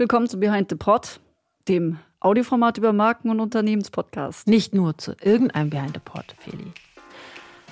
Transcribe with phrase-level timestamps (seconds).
[0.00, 1.18] Willkommen zu Behind the Pod,
[1.66, 4.46] dem Audioformat über Marken- und Unternehmenspodcast.
[4.46, 6.72] Nicht nur zu irgendeinem Behind the Pod, Feli.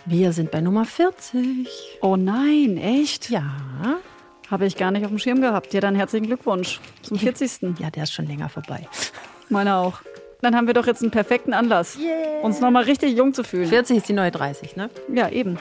[0.07, 1.69] Wir sind bei Nummer 40.
[2.03, 3.31] Oh nein, echt?
[3.31, 3.45] Ja.
[4.51, 5.73] Habe ich gar nicht auf dem Schirm gehabt.
[5.73, 7.79] Ja, dann herzlichen Glückwunsch zum 40.
[7.79, 8.89] Ja, der ist schon länger vorbei.
[9.49, 10.01] Meiner auch.
[10.43, 12.41] Dann haben wir doch jetzt einen perfekten Anlass, Yeah.
[12.43, 13.69] uns nochmal richtig jung zu fühlen.
[13.69, 14.91] 40 ist die neue 30, ne?
[15.13, 15.59] Ja, eben.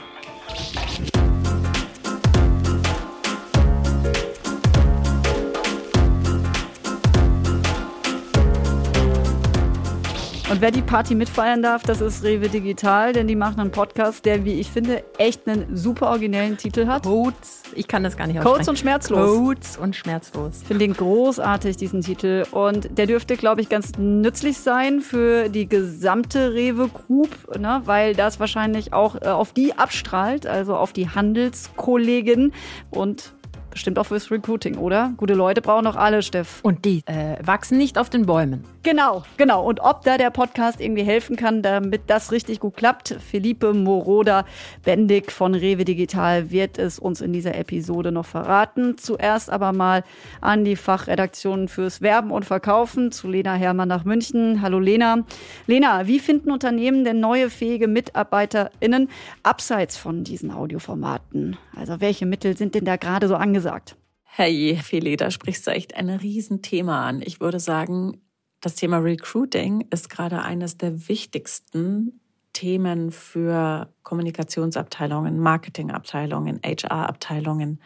[10.47, 14.25] Und wer die Party mitfeiern darf, das ist Rewe Digital, denn die machen einen Podcast,
[14.25, 17.01] der, wie ich finde, echt einen super originellen Titel hat.
[17.03, 17.63] Codes.
[17.73, 18.69] Ich kann das gar nicht Codes aussprechen.
[18.69, 19.37] und schmerzlos.
[19.37, 20.59] Codes und schmerzlos.
[20.61, 22.45] Ich finde den großartig, diesen Titel.
[22.51, 27.81] Und der dürfte, glaube ich, ganz nützlich sein für die gesamte Rewe Group, ne?
[27.85, 32.53] weil das wahrscheinlich auch äh, auf die abstrahlt, also auf die Handelskollegen
[32.91, 33.33] und
[33.71, 35.11] bestimmt auch fürs Recruiting, oder?
[35.17, 36.59] Gute Leute brauchen doch alle, Steff.
[36.61, 38.63] Und die äh, wachsen nicht auf den Bäumen.
[38.85, 39.65] Genau, genau.
[39.65, 44.45] Und ob da der Podcast irgendwie helfen kann, damit das richtig gut klappt, Felipe Moroda
[44.83, 48.99] Bendig von Rewe Digital wird es uns in dieser Episode noch verraten.
[48.99, 50.03] Zuerst aber mal
[50.39, 54.61] an die Fachredaktion fürs Werben und Verkaufen zu Lena Herrmann nach München.
[54.61, 55.25] Hallo Lena.
[55.65, 59.09] Lena, wie finden Unternehmen denn neue fähige MitarbeiterInnen
[59.41, 61.57] abseits von diesen Audioformaten?
[61.75, 63.95] Also welche Mittel sind denn da gerade so angesagt?
[64.25, 67.23] Hey, Feli, da sprichst du echt ein Riesenthema an.
[67.25, 68.21] Ich würde sagen,
[68.65, 72.19] das Thema Recruiting ist gerade eines der wichtigsten
[72.51, 77.79] Themen für Kommunikationsabteilungen, Marketingabteilungen, HR-Abteilungen.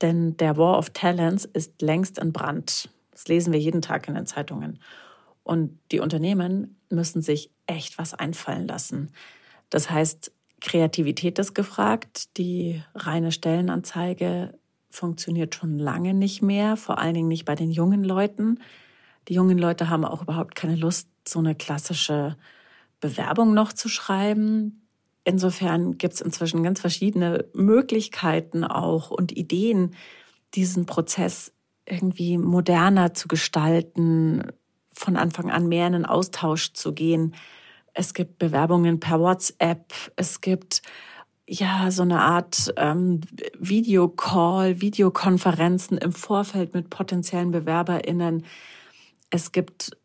[0.00, 2.88] Denn der War of Talents ist längst in Brand.
[3.10, 4.78] Das lesen wir jeden Tag in den Zeitungen.
[5.42, 9.10] Und die Unternehmen müssen sich echt was einfallen lassen.
[9.68, 12.38] Das heißt, Kreativität ist gefragt.
[12.38, 18.02] Die reine Stellenanzeige funktioniert schon lange nicht mehr, vor allen Dingen nicht bei den jungen
[18.02, 18.60] Leuten.
[19.28, 22.36] Die jungen Leute haben auch überhaupt keine Lust, so eine klassische
[23.00, 24.86] Bewerbung noch zu schreiben.
[25.24, 29.94] Insofern gibt es inzwischen ganz verschiedene Möglichkeiten auch und Ideen,
[30.54, 31.52] diesen Prozess
[31.86, 34.42] irgendwie moderner zu gestalten,
[34.92, 37.34] von Anfang an mehr in den Austausch zu gehen.
[37.94, 40.82] Es gibt Bewerbungen per WhatsApp, es gibt
[41.46, 43.20] ja so eine Art ähm,
[43.58, 48.44] Videocall, Videokonferenzen im Vorfeld mit potenziellen BewerberInnen.
[49.34, 49.96] Es gibt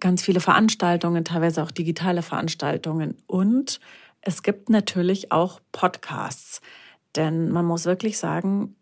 [0.00, 3.16] ganz viele Veranstaltungen, teilweise auch digitale Veranstaltungen.
[3.28, 3.78] Und
[4.20, 6.60] es gibt natürlich auch Podcasts.
[7.14, 8.74] Denn man muss wirklich sagen,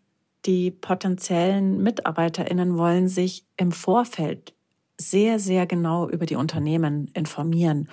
[0.47, 4.55] die potenziellen MitarbeiterInnen wollen sich im Vorfeld
[4.97, 7.87] sehr, sehr genau über die Unternehmen informieren.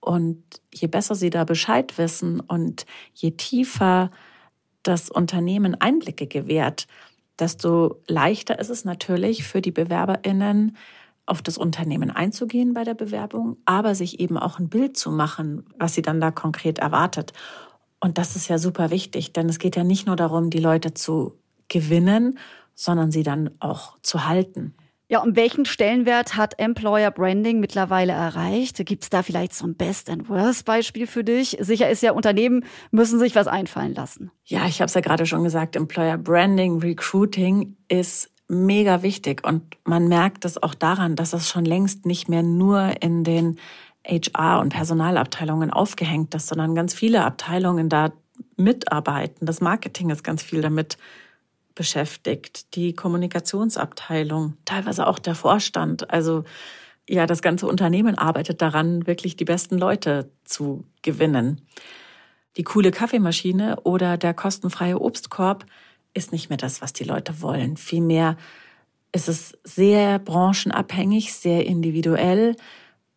[0.00, 0.42] Und
[0.74, 4.10] je besser sie da Bescheid wissen und je tiefer
[4.82, 6.88] das Unternehmen Einblicke gewährt,
[7.38, 10.76] desto leichter ist es natürlich für die BewerberInnen,
[11.26, 15.64] auf das Unternehmen einzugehen bei der Bewerbung, aber sich eben auch ein Bild zu machen,
[15.78, 17.32] was sie dann da konkret erwartet.
[18.00, 20.94] Und das ist ja super wichtig, denn es geht ja nicht nur darum, die Leute
[20.94, 21.34] zu
[21.68, 22.38] gewinnen,
[22.74, 24.74] sondern sie dann auch zu halten.
[25.08, 28.84] Ja, und welchen Stellenwert hat Employer Branding mittlerweile erreicht?
[28.84, 31.56] Gibt es da vielleicht so ein Best and Worst Beispiel für dich?
[31.60, 34.32] Sicher ist ja, Unternehmen müssen sich was einfallen lassen.
[34.44, 39.76] Ja, ich habe es ja gerade schon gesagt, Employer Branding, Recruiting ist mega wichtig und
[39.84, 43.58] man merkt es auch daran, dass es schon längst nicht mehr nur in den
[44.06, 48.12] HR- und Personalabteilungen aufgehängt ist, sondern ganz viele Abteilungen da
[48.56, 49.46] mitarbeiten.
[49.46, 50.96] Das Marketing ist ganz viel damit
[51.74, 56.10] beschäftigt, die Kommunikationsabteilung, teilweise auch der Vorstand.
[56.10, 56.44] Also
[57.08, 61.60] ja, das ganze Unternehmen arbeitet daran, wirklich die besten Leute zu gewinnen.
[62.56, 65.66] Die coole Kaffeemaschine oder der kostenfreie Obstkorb
[66.16, 67.76] ist nicht mehr das, was die Leute wollen.
[67.76, 68.36] Vielmehr
[69.12, 72.56] ist es sehr branchenabhängig, sehr individuell,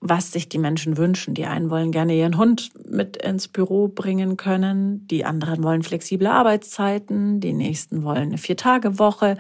[0.02, 1.34] was sich die Menschen wünschen.
[1.34, 6.28] Die einen wollen gerne ihren Hund mit ins Büro bringen können, die anderen wollen flexible
[6.28, 9.38] Arbeitszeiten, die nächsten wollen eine Vier-Tage-Woche,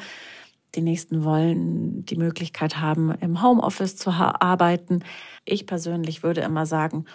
[0.75, 5.03] die nächsten wollen die Möglichkeit haben, im Homeoffice zu arbeiten.
[5.45, 7.05] Ich persönlich würde immer sagen,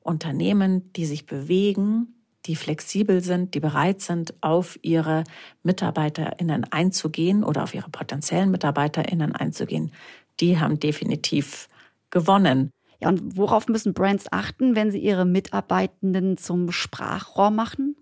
[0.00, 2.13] Unternehmen, die sich bewegen,
[2.46, 5.24] die flexibel sind, die bereit sind, auf ihre
[5.62, 9.92] MitarbeiterInnen einzugehen oder auf ihre potenziellen MitarbeiterInnen einzugehen,
[10.40, 11.68] die haben definitiv
[12.10, 12.70] gewonnen.
[13.00, 17.96] Ja, und worauf müssen Brands achten, wenn sie ihre Mitarbeitenden zum Sprachrohr machen?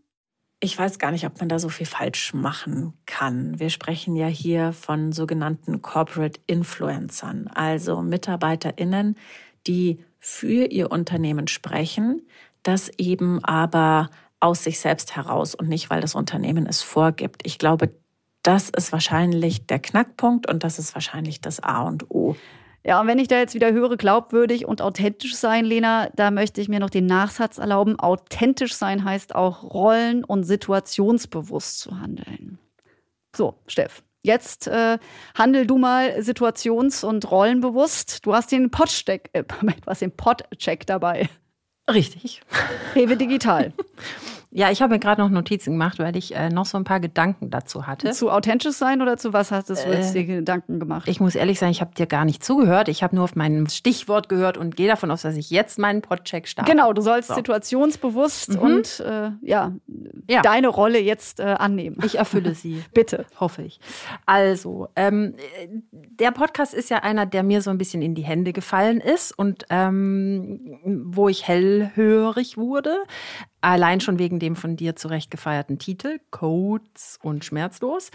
[0.61, 3.59] Ich weiß gar nicht, ob man da so viel falsch machen kann.
[3.59, 9.17] Wir sprechen ja hier von sogenannten Corporate Influencern, also MitarbeiterInnen,
[9.67, 12.23] die für ihr Unternehmen sprechen,
[12.63, 14.09] das eben aber
[14.43, 17.43] aus sich selbst heraus und nicht, weil das Unternehmen es vorgibt.
[17.45, 17.95] Ich glaube,
[18.45, 22.35] Das ist wahrscheinlich der Knackpunkt und das ist wahrscheinlich das A und O.
[22.85, 26.61] Ja, und wenn ich da jetzt wieder höre, glaubwürdig und authentisch sein, Lena, da möchte
[26.61, 28.01] ich mir noch den Nachsatz erlauben.
[28.01, 32.59] Authentisch sein heißt auch rollen- und situationsbewusst zu handeln.
[33.37, 34.99] So, Steff, jetzt äh,
[35.39, 38.27] handel du mal situations- und rollenbewusst.
[38.27, 39.45] Du hast den Podcheck, äh,
[40.87, 41.29] dabei.
[41.91, 42.41] Richtig.
[42.95, 43.73] Rewe Digital.
[44.55, 47.01] Ja, ich habe mir gerade noch Notizen gemacht, weil ich äh, noch so ein paar
[47.01, 48.11] Gedanken dazu hatte.
[48.11, 51.09] Zu authentisch sein oder zu was hattest du jetzt dir Gedanken gemacht?
[51.09, 52.89] Ich muss ehrlich sein, ich habe dir gar nicht zugehört.
[52.89, 56.03] Ich habe nur auf mein Stichwort gehört und gehe davon aus, dass ich jetzt meinen
[56.03, 56.71] Podcheck starte.
[56.71, 57.35] Genau, du sollst So.
[57.35, 58.59] situationsbewusst Mhm.
[58.59, 59.73] und äh, ja,
[60.29, 60.43] Ja.
[60.43, 61.97] deine Rolle jetzt äh, annehmen.
[62.05, 62.83] Ich erfülle sie.
[62.95, 63.25] Bitte.
[63.41, 63.81] Hoffe ich.
[64.27, 65.69] Also, ähm, äh,
[66.21, 69.33] der Podcast ist ja einer, der mir so ein bisschen in die Hände gefallen ist
[69.39, 72.99] und ähm, wo ich hellhörig wurde.
[73.63, 78.11] Allein schon wegen dem von dir zurecht gefeierten Titel, Codes und Schmerzlos.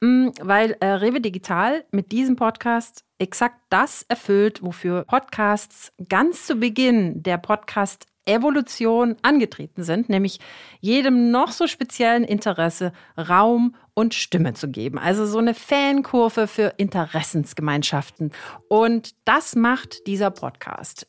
[0.00, 6.56] Mm, Weil äh, Rewe Digital mit diesem Podcast exakt das erfüllt, wofür Podcasts ganz zu
[6.56, 10.38] Beginn der Podcast Evolution angetreten sind, nämlich
[10.80, 14.98] jedem noch so speziellen Interesse Raum und Stimme zu geben.
[14.98, 18.32] Also so eine Fankurve für Interessensgemeinschaften.
[18.68, 21.06] Und das macht dieser Podcast.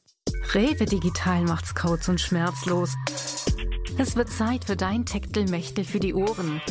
[0.54, 2.96] Rewe Digital macht's Codes und schmerzlos.
[3.98, 6.62] Es wird Zeit für dein Techtelmechtel für die Ohren.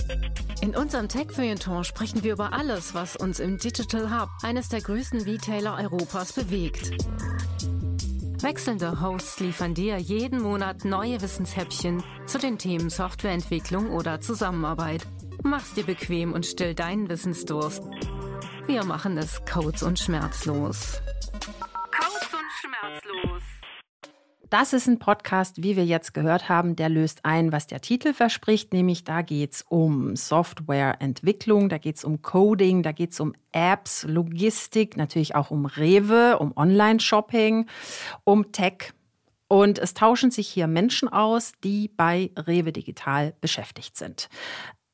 [0.60, 5.20] In unserem Tech-Feuilleton sprechen wir über alles, was uns im Digital Hub, eines der größten
[5.22, 6.90] Retailer Europas, bewegt.
[8.43, 15.06] Wechselnde Hosts liefern dir jeden Monat neue Wissenshäppchen zu den Themen Softwareentwicklung oder Zusammenarbeit.
[15.43, 17.82] Mach's dir bequem und still deinen Wissensdurst.
[18.66, 21.00] Wir machen es Codes und schmerzlos.
[21.90, 23.38] Codes und schmerzlos.
[24.50, 28.15] Das ist ein Podcast, wie wir jetzt gehört haben, der löst ein, was der Titel
[28.15, 33.21] verspricht, nämlich da geht es um Softwareentwicklung, da geht es um Coding, da geht es
[33.21, 37.67] um Apps, Logistik, natürlich auch um Rewe, um Online-Shopping,
[38.25, 38.95] um Tech.
[39.49, 44.31] Und es tauschen sich hier Menschen aus, die bei Rewe Digital beschäftigt sind.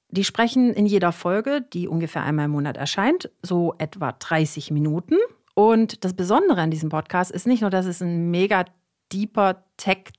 [0.09, 5.17] Die sprechen in jeder Folge, die ungefähr einmal im Monat erscheint, so etwa 30 Minuten.
[5.55, 8.65] Und das Besondere an diesem Podcast ist nicht nur, dass es ein mega
[9.13, 10.13] deeper Tech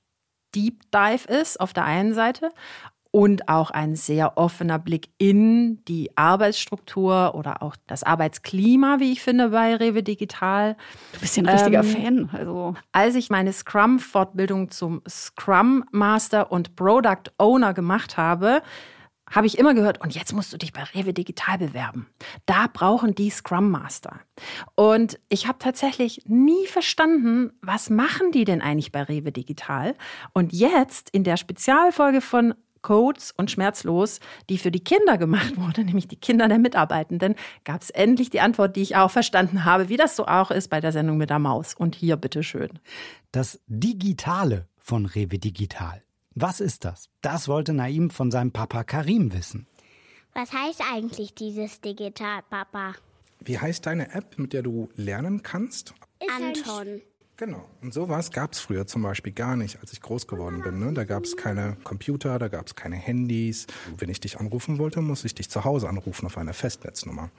[0.54, 2.50] Deep Dive ist auf der einen Seite
[3.10, 9.22] und auch ein sehr offener Blick in die Arbeitsstruktur oder auch das Arbeitsklima, wie ich
[9.22, 10.76] finde, bei Rewe Digital.
[11.14, 12.30] Du bist ja ein richtiger Ähm, Fan.
[12.32, 18.60] Also Als ich meine Scrum-Fortbildung zum Scrum Master und Product Owner gemacht habe,
[19.30, 22.06] habe ich immer gehört, und jetzt musst du dich bei Rewe Digital bewerben.
[22.46, 24.20] Da brauchen die Scrum Master.
[24.74, 29.94] Und ich habe tatsächlich nie verstanden, was machen die denn eigentlich bei Rewe Digital?
[30.32, 32.54] Und jetzt in der Spezialfolge von
[32.86, 37.34] Codes und Schmerzlos, die für die Kinder gemacht wurde, nämlich die Kinder der Mitarbeitenden,
[37.64, 40.68] gab es endlich die Antwort, die ich auch verstanden habe, wie das so auch ist
[40.68, 41.74] bei der Sendung mit der Maus.
[41.74, 42.78] Und hier bitteschön.
[43.32, 46.05] Das Digitale von Rewe Digital.
[46.38, 47.08] Was ist das?
[47.22, 49.66] Das wollte Naim von seinem Papa Karim wissen.
[50.34, 52.92] Was heißt eigentlich dieses Digital, Papa?
[53.40, 55.94] Wie heißt deine App, mit der du lernen kannst?
[56.28, 57.00] Anton.
[57.38, 57.68] Genau.
[57.82, 60.78] Und sowas gab es früher zum Beispiel gar nicht, als ich groß geworden bin.
[60.78, 60.94] Ne?
[60.94, 63.66] Da gab es keine Computer, da gab es keine Handys.
[63.98, 67.30] Wenn ich dich anrufen wollte, muss ich dich zu Hause anrufen auf einer Festnetznummer.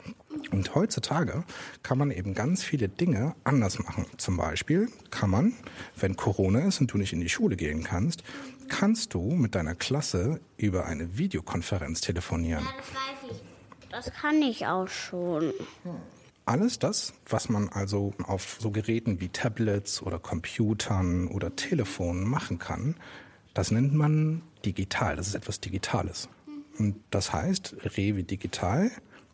[0.52, 1.44] Und heutzutage
[1.82, 4.06] kann man eben ganz viele Dinge anders machen.
[4.18, 5.54] Zum Beispiel kann man,
[5.96, 8.24] wenn Corona ist und du nicht in die Schule gehen kannst,
[8.68, 12.63] kannst du mit deiner Klasse über eine Videokonferenz telefonieren.
[12.77, 13.44] Das weiß ich.
[13.89, 15.54] Das kann ich auch schon.
[16.48, 22.58] Alles das, was man also auf so Geräten wie Tablets oder Computern oder Telefonen machen
[22.58, 22.96] kann,
[23.54, 25.18] das nennt man digital.
[25.18, 26.30] Das ist etwas Digitales.
[26.80, 28.92] Und das heißt, Rewe Digital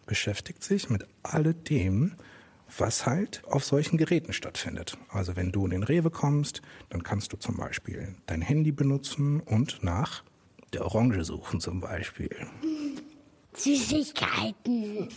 [0.08, 2.14] beschäftigt sich mit alledem,
[2.80, 4.98] was halt auf solchen Geräten stattfindet.
[5.10, 9.40] Also wenn du in den Rewe kommst, dann kannst du zum Beispiel dein Handy benutzen
[9.40, 10.24] und nach
[10.74, 12.36] der Orange suchen zum Beispiel.
[13.54, 15.10] Süßigkeiten.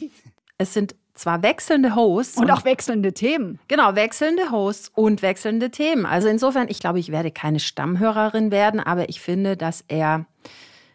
[0.58, 3.58] Es sind zwar wechselnde Hosts und auch wechselnde Themen.
[3.68, 6.06] Genau, wechselnde Hosts und wechselnde Themen.
[6.06, 10.26] Also insofern, ich glaube, ich werde keine Stammhörerin werden, aber ich finde, dass er,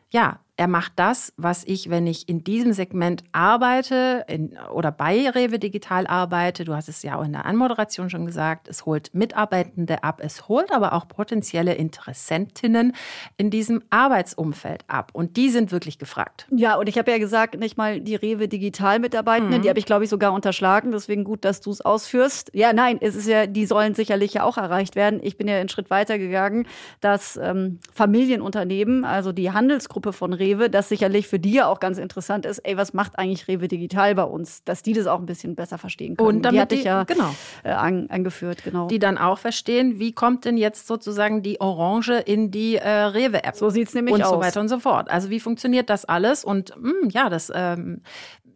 [0.09, 5.29] ja, er macht das, was ich, wenn ich in diesem Segment arbeite in, oder bei
[5.29, 9.13] Rewe Digital arbeite, du hast es ja auch in der Anmoderation schon gesagt, es holt
[9.13, 12.93] Mitarbeitende ab, es holt aber auch potenzielle Interessentinnen
[13.37, 15.09] in diesem Arbeitsumfeld ab.
[15.13, 16.47] Und die sind wirklich gefragt.
[16.51, 19.61] Ja, und ich habe ja gesagt, nicht mal die Rewe Digital Mitarbeitenden, Mhm.
[19.63, 20.91] die habe ich, glaube ich, sogar unterschlagen.
[20.91, 22.51] Deswegen gut, dass du es ausführst.
[22.53, 25.19] Ja, nein, es ist ja, die sollen sicherlich ja auch erreicht werden.
[25.23, 26.67] Ich bin ja einen Schritt weiter gegangen,
[26.99, 31.79] dass ähm, Familienunternehmen, also die Handelsgruppe von Rewe, Rewe, das sicherlich für die ja auch
[31.79, 34.63] ganz interessant ist, ey, was macht eigentlich Rewe Digital bei uns?
[34.63, 36.27] Dass die das auch ein bisschen besser verstehen können.
[36.27, 37.33] Und damit die hatte ich ja genau.
[37.63, 38.87] äh, an, angeführt, genau.
[38.87, 43.55] Die dann auch verstehen, wie kommt denn jetzt sozusagen die Orange in die äh, Rewe-App.
[43.55, 44.29] so sieht's nämlich und aus.
[44.29, 45.09] so weiter und so fort.
[45.09, 46.43] Also wie funktioniert das alles?
[46.43, 48.01] Und mh, ja, das ähm,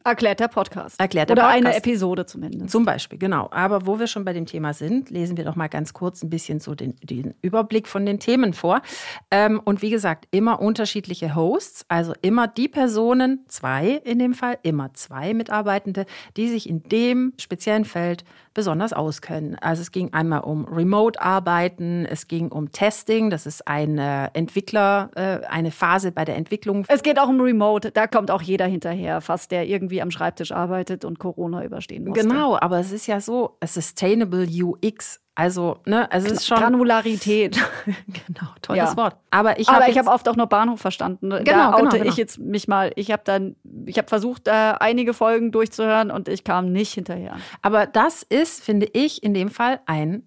[0.08, 1.00] Erklärt der Podcast.
[1.00, 1.66] Erklärt der Oder Podcast.
[1.66, 2.70] eine Episode zumindest.
[2.70, 3.50] Zum Beispiel, genau.
[3.50, 6.30] Aber wo wir schon bei dem Thema sind, lesen wir doch mal ganz kurz ein
[6.30, 8.84] bisschen so den, den Überblick von den Themen vor.
[9.32, 14.60] Ähm, und wie gesagt, immer unterschiedliche Hosts, also immer die Personen, zwei in dem Fall,
[14.62, 16.06] immer zwei Mitarbeitende,
[16.38, 19.58] die sich in dem speziellen Feld besonders auskennen.
[19.60, 25.46] Also es ging einmal um Remote-Arbeiten, es ging um Testing, das ist eine Entwickler, äh,
[25.48, 27.92] eine Phase bei der Entwicklung Es geht auch um Remote.
[27.92, 32.28] Da kommt auch jeder hinterher, fast der irgendwie am Schreibtisch arbeitet und Corona überstehen musste.
[32.28, 35.22] Genau, aber es ist ja so, a Sustainable UX.
[35.38, 36.58] Also, ne, also es ist schon.
[36.60, 37.60] Granularität.
[38.08, 38.98] genau, tolles Ja.
[38.98, 39.18] Wort.
[39.32, 41.30] Aber ich Aber habe ich habe oft auch nur Bahnhof verstanden.
[41.30, 42.06] da Genau, oute genau, genau.
[42.06, 42.92] ich jetzt mich mal.
[42.96, 47.36] Ich habe dann, ich habe versucht, äh, einige Folgen durchzuhören und ich kam nicht hinterher.
[47.62, 50.24] aber das ist, finde ich, in dem Fall ein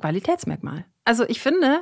[0.00, 0.84] Qualitätsmerkmal.
[1.04, 1.80] Also ich finde,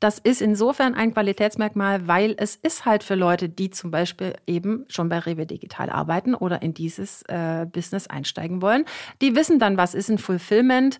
[0.00, 4.86] das ist insofern ein Qualitätsmerkmal, weil es ist halt für Leute, die zum Beispiel eben
[4.88, 8.86] schon bei Rewe Digital arbeiten oder in dieses äh, Business einsteigen wollen.
[9.20, 10.98] Die wissen dann, was ist ein Fulfillment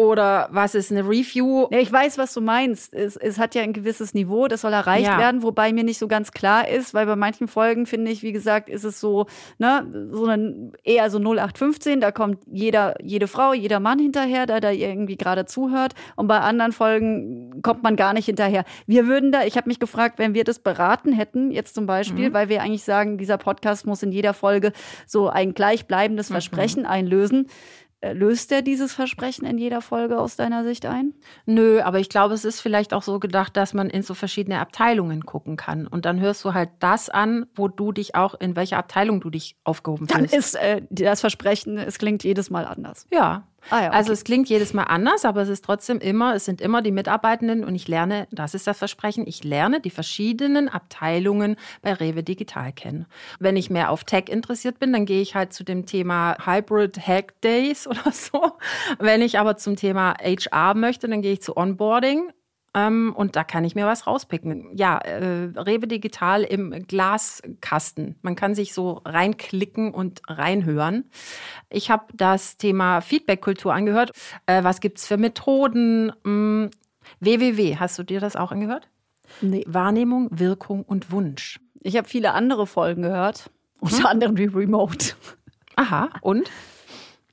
[0.00, 1.66] oder was ist eine Review.
[1.70, 2.94] Ja, ich weiß, was du meinst.
[2.94, 5.18] Es, es hat ja ein gewisses Niveau, das soll erreicht Ja.
[5.18, 8.32] werden, wobei mir nicht so ganz klar ist, weil bei manchen Folgen, finde ich, wie
[8.32, 9.26] gesagt, ist es so,
[9.58, 14.62] ne, so ein, eher so 0815, da kommt jeder, jede Frau, jeder Mann hinterher, der
[14.62, 15.92] da irgendwie gerade zuhört.
[16.16, 18.64] Und bei anderen Folgen kommt man gar nicht hinterher.
[18.86, 22.32] Wir würden da, ich habe mich gefragt, wenn wir das beraten hätten, jetzt zum Beispiel,
[22.32, 24.72] weil wir eigentlich sagen, dieser Podcast muss in jeder Folge
[25.06, 27.48] so ein gleichbleibendes Versprechen einlösen.
[28.00, 31.12] Äh, Löst er dieses Versprechen in jeder Folge aus deiner Sicht ein?
[31.46, 34.58] Nö, aber ich glaube, es ist vielleicht auch so gedacht, dass man in so verschiedene
[34.60, 35.86] Abteilungen gucken kann.
[35.86, 39.28] Und dann hörst du halt das an, wo du dich auch, in welcher Abteilung du
[39.30, 40.34] dich aufgehoben Dann fühlst.
[40.34, 43.06] ist äh, das Versprechen, es klingt jedes Mal anders.
[43.12, 43.44] ja.
[43.68, 44.14] Ah ja, Also okay.
[44.14, 47.64] es klingt jedes Mal anders, aber es ist trotzdem immer, es sind immer die Mitarbeitenden
[47.64, 52.72] und ich lerne, das ist das Versprechen, ich lerne die verschiedenen Abteilungen bei Rewe Digital
[52.72, 53.06] kennen.
[53.38, 56.98] Wenn ich mehr auf Tech interessiert bin, dann gehe ich halt zu dem Thema Hybrid
[57.06, 58.52] Hack Days oder so.
[58.98, 62.32] Wenn ich aber zum Thema HR möchte, dann gehe ich zu Onboarding.
[62.74, 64.76] Ähm, und da kann ich mir was rauspicken.
[64.76, 68.16] Ja, äh, Rewe Digital im Glaskasten.
[68.22, 71.10] Man kann sich so reinklicken und reinhören.
[71.68, 74.12] Ich habe das Thema Feedback-Kultur angehört.
[74.46, 76.12] Äh, was gibt's für Methoden?
[76.24, 76.70] Hm,
[77.18, 78.88] www, hast du dir das auch angehört?
[79.40, 79.64] Nee.
[79.66, 81.58] Wahrnehmung, Wirkung und Wunsch.
[81.80, 83.50] Ich habe viele andere Folgen gehört,
[83.80, 85.14] unter anderem die Remote.
[85.76, 86.50] Aha, und?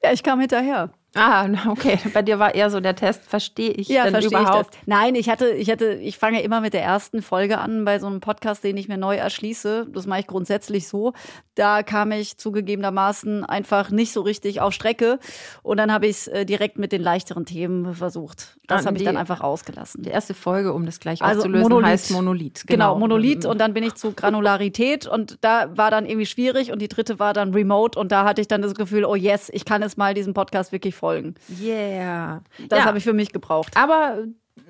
[0.02, 0.92] Ja, ich kam hinterher.
[1.16, 1.98] Ah, okay.
[2.14, 4.74] Bei dir war eher so der Test, verstehe ich Ja, denn verstehe ich überhaupt?
[4.74, 4.80] das.
[4.86, 8.06] Nein, ich hatte, ich hatte, ich fange immer mit der ersten Folge an bei so
[8.08, 9.88] einem Podcast, den ich mir neu erschließe.
[9.92, 11.14] Das mache ich grundsätzlich so.
[11.56, 15.18] Da kam ich zugegebenermaßen einfach nicht so richtig auf Strecke.
[15.64, 18.58] Und dann habe ich es äh, direkt mit den leichteren Themen versucht.
[18.68, 20.04] Das Ah, habe ich dann einfach ausgelassen.
[20.04, 21.90] Die erste Folge, um das gleich Also aufzulösen, Monolith.
[21.90, 22.64] heißt Monolith.
[22.68, 26.80] Genau, Monolith und dann bin ich zu Granularität und da war dann irgendwie schwierig und
[26.82, 29.66] die dritte war dann Remote und da hatte ich dann das Gefühl, oh yes, ich
[29.66, 31.36] kann jetzt mal diesem Podcast wirklich folgen.
[31.62, 32.44] Yeah.
[32.68, 32.86] Das ja.
[32.86, 33.76] habe ich für mich gebraucht.
[33.76, 34.26] Aber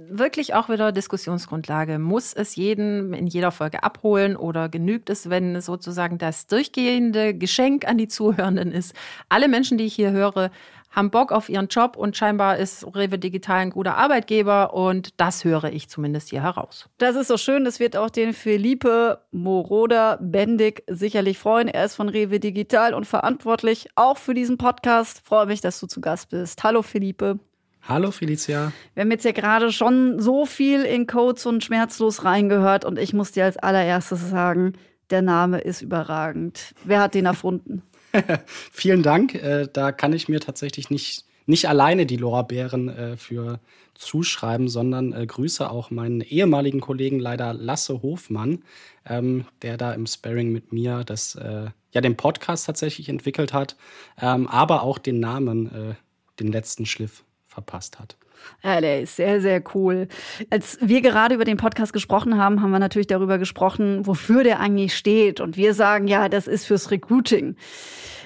[0.10, 2.00] wirklich auch wieder Diskussionsgrundlage.
[2.00, 7.88] Muss es jeden in jeder Folge abholen oder genügt es, wenn sozusagen das durchgehende Geschenk
[7.88, 8.93] an die Zuhörenden ist?
[9.29, 10.51] Alle Menschen, die ich hier höre,
[10.89, 15.44] haben Bock auf ihren Job und scheinbar ist Rewe Digital ein guter Arbeitgeber und das
[15.44, 16.89] höre ich zumindest hier heraus.
[16.98, 21.67] Das ist so schön, das wird auch den Felipe Moroder Bendig sicherlich freuen.
[21.67, 25.22] Er ist von Rewe Digital und verantwortlich auch für diesen Podcast.
[25.24, 26.63] Freue mich, dass du zu Gast bist.
[26.63, 27.39] Hallo Felipe.
[27.88, 28.74] Hallo Felicia.
[28.96, 33.13] Wir haben jetzt ja gerade schon so viel in Codes und Schmerzlos reingehört und ich
[33.13, 34.74] muss dir als allererstes sagen,
[35.10, 36.74] der Name ist überragend.
[36.84, 37.84] Wer hat den erfunden?
[38.71, 39.36] Vielen Dank.
[39.36, 43.59] Äh, da kann ich mir tatsächlich nicht, nicht alleine die Lorbeeren äh, für
[43.93, 48.63] zuschreiben, sondern äh, grüße auch meinen ehemaligen Kollegen, leider Lasse Hofmann,
[49.05, 53.75] ähm, der da im Sparring mit mir das, äh, ja, den Podcast tatsächlich entwickelt hat,
[54.21, 55.95] ähm, aber auch den Namen, äh,
[56.39, 57.24] den letzten Schliff
[57.57, 58.17] verpasst hat.
[58.63, 60.07] Ja, der ist sehr, sehr cool.
[60.51, 64.59] Als wir gerade über den Podcast gesprochen haben, haben wir natürlich darüber gesprochen, wofür der
[64.59, 65.39] eigentlich steht.
[65.39, 67.55] Und wir sagen, ja, das ist fürs Recruiting.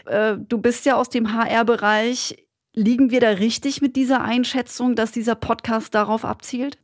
[0.06, 2.46] Äh, du bist ja aus dem HR-Bereich.
[2.74, 6.78] Liegen wir da richtig mit dieser Einschätzung, dass dieser Podcast darauf abzielt?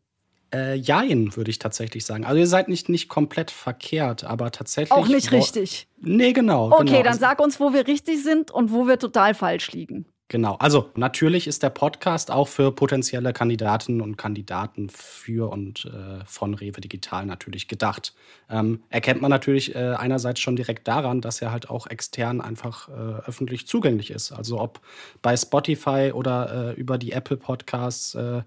[0.54, 2.24] Äh, jein, würde ich tatsächlich sagen.
[2.26, 4.94] Also ihr seid nicht, nicht komplett verkehrt, aber tatsächlich.
[4.94, 5.90] Auch nicht richtig.
[6.00, 6.72] Nee, genau.
[6.72, 6.98] Okay, genau.
[7.00, 10.06] dann Also- sag uns, wo wir richtig sind und wo wir total falsch liegen.
[10.30, 10.56] Genau.
[10.56, 16.54] Also natürlich ist der Podcast auch für potenzielle Kandidatinnen und Kandidaten für und äh, von
[16.54, 18.14] Rewe Digital natürlich gedacht.
[18.50, 22.90] Ähm, erkennt man natürlich äh, einerseits schon direkt daran, dass er halt auch extern einfach
[22.90, 22.92] äh,
[23.26, 24.34] öffentlich zugänglich ist.
[24.34, 24.82] Also ob
[25.22, 28.14] bei Spotify oder äh, über die Apple Podcasts.
[28.16, 28.42] Äh,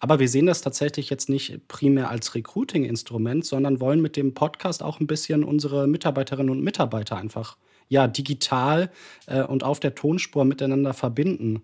[0.00, 4.82] aber wir sehen das tatsächlich jetzt nicht primär als Recruiting-Instrument, sondern wollen mit dem Podcast
[4.82, 7.56] auch ein bisschen unsere Mitarbeiterinnen und Mitarbeiter einfach
[7.88, 8.90] ja, digital
[9.26, 11.62] äh, und auf der Tonspur miteinander verbinden.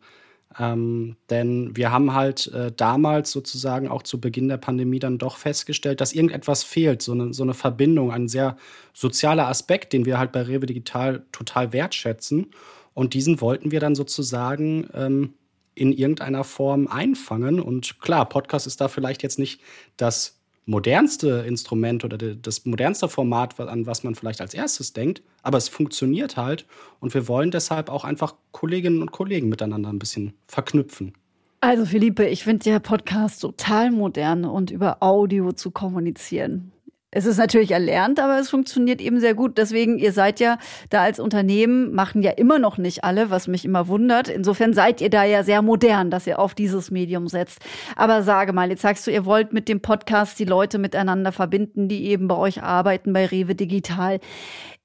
[0.58, 5.36] Ähm, denn wir haben halt äh, damals sozusagen auch zu Beginn der Pandemie dann doch
[5.36, 8.56] festgestellt, dass irgendetwas fehlt, so eine, so eine Verbindung, ein sehr
[8.92, 12.48] sozialer Aspekt, den wir halt bei Rewe Digital total wertschätzen.
[12.94, 15.34] Und diesen wollten wir dann sozusagen ähm,
[15.76, 17.60] in irgendeiner Form einfangen.
[17.60, 19.60] Und klar, Podcast ist da vielleicht jetzt nicht
[19.96, 20.39] das
[20.70, 25.68] modernste Instrument oder das modernste Format, an was man vielleicht als erstes denkt, aber es
[25.68, 26.64] funktioniert halt
[27.00, 31.12] und wir wollen deshalb auch einfach Kolleginnen und Kollegen miteinander ein bisschen verknüpfen.
[31.60, 36.72] Also Philippe, ich finde der Podcast total modern und über Audio zu kommunizieren.
[37.12, 39.58] Es ist natürlich erlernt, aber es funktioniert eben sehr gut.
[39.58, 40.58] Deswegen, ihr seid ja
[40.90, 44.28] da als Unternehmen, machen ja immer noch nicht alle, was mich immer wundert.
[44.28, 47.58] Insofern seid ihr da ja sehr modern, dass ihr auf dieses Medium setzt.
[47.96, 51.88] Aber sage mal, jetzt sagst du, ihr wollt mit dem Podcast die Leute miteinander verbinden,
[51.88, 54.20] die eben bei euch arbeiten, bei Rewe Digital.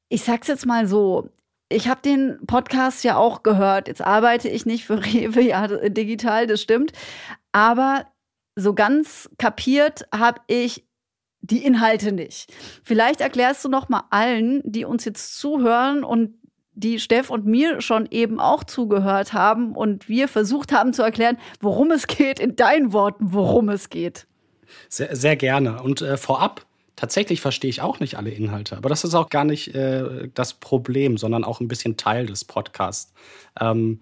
[0.10, 1.30] Ich sag's jetzt mal so.
[1.70, 3.88] Ich habe den Podcast ja auch gehört.
[3.88, 6.92] Jetzt arbeite ich nicht für Rewe ja, digital, das stimmt.
[7.52, 8.06] Aber
[8.56, 10.85] so ganz kapiert habe ich
[11.46, 12.52] die Inhalte nicht.
[12.84, 16.36] Vielleicht erklärst du noch mal allen, die uns jetzt zuhören und
[16.74, 21.38] die Steff und mir schon eben auch zugehört haben und wir versucht haben zu erklären,
[21.62, 24.28] worum es geht, in deinen Worten, worum es geht.
[24.90, 25.82] Sehr, sehr gerne.
[25.82, 26.66] Und äh, vorab,
[26.98, 30.56] tatsächlich verstehe ich auch nicht alle Inhalte, aber das ist auch gar nicht äh, das
[30.56, 33.14] Problem, sondern auch ein bisschen Teil des Podcasts.
[33.60, 34.00] Ähm,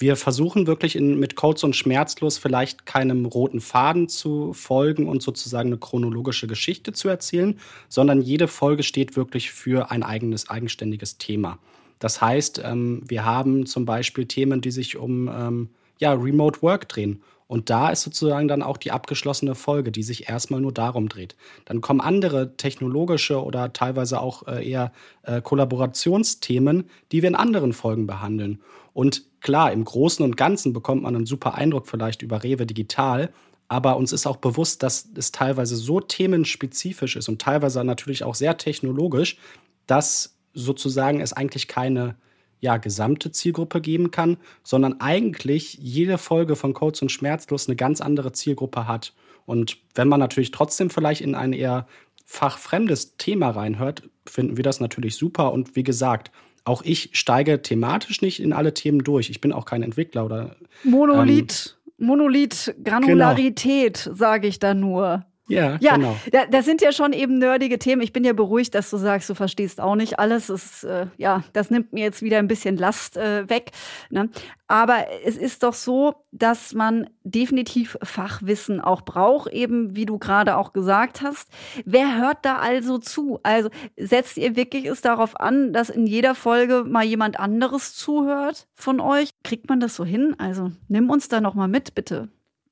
[0.00, 5.22] wir versuchen wirklich in, mit Codes und Schmerzlos vielleicht keinem roten Faden zu folgen und
[5.22, 11.18] sozusagen eine chronologische Geschichte zu erzählen, sondern jede Folge steht wirklich für ein eigenes, eigenständiges
[11.18, 11.58] Thema.
[11.98, 16.88] Das heißt, ähm, wir haben zum Beispiel Themen, die sich um ähm, ja, Remote Work
[16.88, 17.22] drehen.
[17.46, 21.34] Und da ist sozusagen dann auch die abgeschlossene Folge, die sich erstmal nur darum dreht.
[21.64, 24.92] Dann kommen andere technologische oder teilweise auch äh, eher
[25.24, 28.60] äh, Kollaborationsthemen, die wir in anderen Folgen behandeln.
[29.00, 33.32] Und klar, im Großen und Ganzen bekommt man einen super Eindruck vielleicht über Rewe Digital.
[33.66, 38.34] Aber uns ist auch bewusst, dass es teilweise so themenspezifisch ist und teilweise natürlich auch
[38.34, 39.38] sehr technologisch,
[39.86, 42.16] dass sozusagen es eigentlich keine
[42.60, 48.02] ja, gesamte Zielgruppe geben kann, sondern eigentlich jede Folge von Codes und Schmerzlos eine ganz
[48.02, 49.14] andere Zielgruppe hat.
[49.46, 51.86] Und wenn man natürlich trotzdem vielleicht in ein eher
[52.26, 55.52] fachfremdes Thema reinhört, finden wir das natürlich super.
[55.52, 56.30] Und wie gesagt,
[56.64, 59.30] auch ich steige thematisch nicht in alle Themen durch.
[59.30, 60.56] Ich bin auch kein Entwickler oder.
[60.84, 64.16] Monolith, ähm, Monolith, Granularität, genau.
[64.16, 65.24] sage ich da nur.
[65.50, 66.16] Ja, ja genau.
[66.32, 68.02] Da, das sind ja schon eben nerdige Themen.
[68.02, 70.48] Ich bin ja beruhigt, dass du sagst, du verstehst auch nicht alles.
[70.48, 73.72] Das, äh, ja, das nimmt mir jetzt wieder ein bisschen Last äh, weg.
[74.10, 74.28] Ne?
[74.68, 80.56] Aber es ist doch so, dass man definitiv Fachwissen auch braucht, eben wie du gerade
[80.56, 81.50] auch gesagt hast.
[81.84, 83.40] Wer hört da also zu?
[83.42, 88.68] Also setzt ihr wirklich es darauf an, dass in jeder Folge mal jemand anderes zuhört
[88.74, 89.30] von euch?
[89.42, 90.36] Kriegt man das so hin?
[90.38, 92.28] Also nimm uns da noch mal mit, bitte.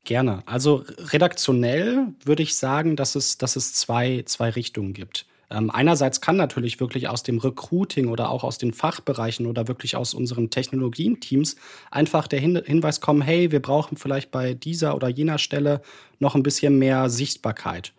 [0.08, 0.42] Gerne.
[0.46, 5.26] Also redaktionell würde ich sagen, dass es, dass es zwei, zwei Richtungen gibt.
[5.50, 9.96] Ähm, einerseits kann natürlich wirklich aus dem Recruiting oder auch aus den Fachbereichen oder wirklich
[9.96, 11.56] aus unseren Technologienteams
[11.90, 15.82] einfach der Hin Hinweis kommen, hey, wir brauchen vielleicht bei dieser oder jener Stelle
[16.20, 17.92] noch ein bisschen mehr Sichtbarkeit.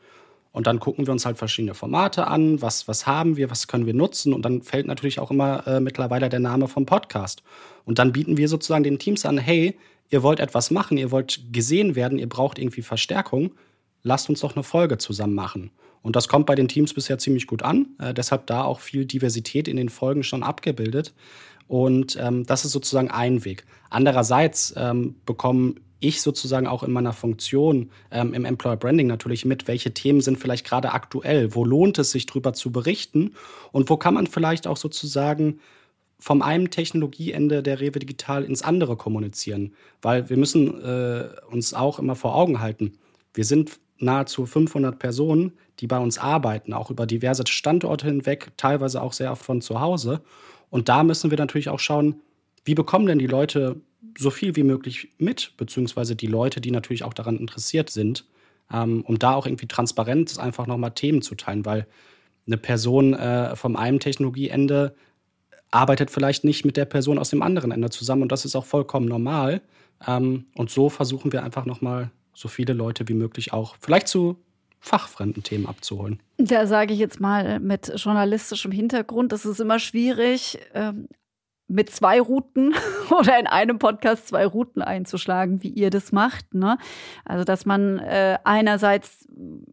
[0.52, 3.86] Und dann gucken wir uns halt verschiedene Formate an, was, was haben wir, was können
[3.86, 4.34] wir nutzen.
[4.34, 7.44] Und dann fällt natürlich auch immer äh, mittlerweile der Name vom Podcast.
[7.86, 9.78] Und dann bieten wir sozusagen den Teams an, hey,
[10.10, 13.52] ihr wollt etwas machen, ihr wollt gesehen werden, ihr braucht irgendwie Verstärkung,
[14.04, 15.72] lasst uns doch eine Folge zusammen machen.
[16.02, 17.88] Und das kommt bei den Teams bisher ziemlich gut an.
[18.00, 21.14] Äh, deshalb da auch viel Diversität in den Folgen schon abgebildet.
[21.68, 23.66] Und ähm, das ist sozusagen ein Weg.
[23.90, 29.68] Andererseits ähm, bekomme ich sozusagen auch in meiner Funktion ähm, im Employer Branding natürlich mit,
[29.68, 33.34] welche Themen sind vielleicht gerade aktuell, wo lohnt es sich drüber zu berichten
[33.72, 35.60] und wo kann man vielleicht auch sozusagen
[36.20, 39.74] vom einen Technologieende der Rewe Digital ins andere kommunizieren.
[40.02, 42.94] Weil wir müssen äh, uns auch immer vor Augen halten,
[43.34, 49.02] wir sind nahezu 500 Personen, die bei uns arbeiten, auch über diverse Standorte hinweg, teilweise
[49.02, 50.22] auch sehr oft von zu Hause.
[50.70, 52.22] Und da müssen wir natürlich auch schauen,
[52.66, 53.82] wie bekommen denn die Leute
[54.18, 58.26] so viel wie möglich mit, beziehungsweise die Leute, die natürlich auch daran interessiert sind,
[58.72, 61.88] ähm, um da auch irgendwie transparent einfach nochmal Themen zu teilen, weil
[62.46, 64.96] eine Person äh, vom einem Technologieende
[65.72, 68.66] arbeitet vielleicht nicht mit der Person aus dem anderen Ende zusammen und das ist auch
[68.66, 69.62] vollkommen normal.
[70.06, 74.38] Ähm, und so versuchen wir einfach nochmal so viele Leute wie möglich auch vielleicht zu
[74.80, 76.22] fachfremden Themen abzuholen.
[76.38, 81.08] Da sage ich jetzt mal mit journalistischem Hintergrund, das ist immer schwierig, ähm,
[81.70, 82.74] mit zwei Routen
[83.18, 86.54] oder in einem Podcast zwei Routen einzuschlagen, wie ihr das macht.
[86.54, 86.78] Ne?
[87.24, 89.28] Also, dass man äh, einerseits,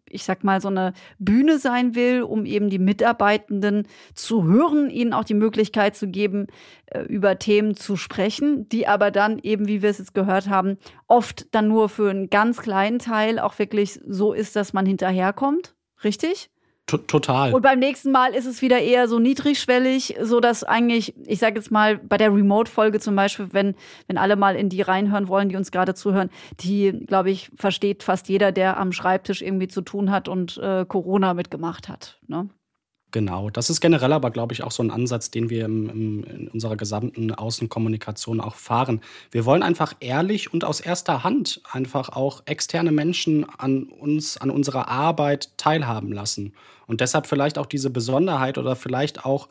[0.09, 5.13] ich sag mal, so eine Bühne sein will, um eben die Mitarbeitenden zu hören, ihnen
[5.13, 6.47] auch die Möglichkeit zu geben,
[6.87, 10.77] äh, über Themen zu sprechen, die aber dann eben, wie wir es jetzt gehört haben,
[11.09, 15.75] oft dann nur für einen ganz kleinen Teil auch wirklich so ist, dass man hinterherkommt.
[16.05, 16.51] Richtig?
[16.87, 17.53] Total.
[17.53, 21.57] Und beim nächsten Mal ist es wieder eher so niedrigschwellig, so dass eigentlich, ich sage
[21.57, 23.75] jetzt mal, bei der Remote-Folge zum Beispiel, wenn,
[24.07, 28.03] wenn alle mal in die reinhören wollen, die uns gerade zuhören, die, glaube ich, versteht
[28.03, 32.19] fast jeder, der am Schreibtisch irgendwie zu tun hat und äh, Corona mitgemacht hat.
[32.29, 32.49] Ne?
[33.17, 36.25] Genau, das ist generell aber, glaube ich, auch so ein Ansatz, den wir im, im,
[36.25, 39.01] in unserer gesamten Außenkommunikation auch fahren.
[39.31, 44.51] Wir wollen einfach ehrlich und aus erster Hand einfach auch externe Menschen an uns, an
[44.51, 46.53] unserer Arbeit teilhaben lassen.
[46.87, 49.49] Und deshalb vielleicht auch diese Besonderheit oder vielleicht auch,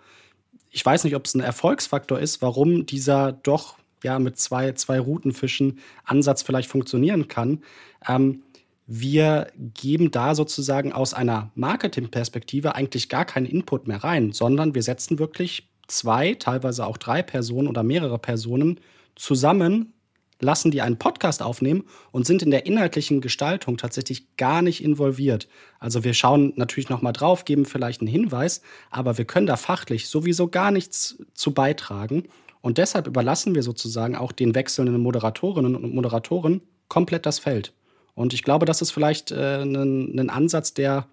[0.70, 5.00] ich weiß nicht, ob es ein Erfolgsfaktor ist, warum dieser doch ja mit zwei, zwei
[5.00, 7.64] Routenfischen Ansatz vielleicht funktionieren kann.
[8.08, 8.44] Ähm,
[8.88, 14.84] wir geben da sozusagen aus einer Marketingperspektive eigentlich gar keinen Input mehr rein, sondern wir
[14.84, 18.80] setzen wirklich zwei, teilweise auch drei Personen oder mehrere Personen
[19.16, 19.94] zusammen,
[20.40, 25.48] lassen die einen Podcast aufnehmen und sind in der inhaltlichen Gestaltung tatsächlich gar nicht involviert.
[25.80, 29.56] Also wir schauen natürlich noch mal drauf, geben vielleicht einen Hinweis, aber wir können da
[29.56, 32.24] fachlich sowieso gar nichts zu beitragen
[32.62, 37.74] und deshalb überlassen wir sozusagen auch den wechselnden Moderatorinnen und Moderatoren komplett das Feld.
[38.16, 41.08] Und ich glaube, das ist vielleicht äh, ein, ein Ansatz, der,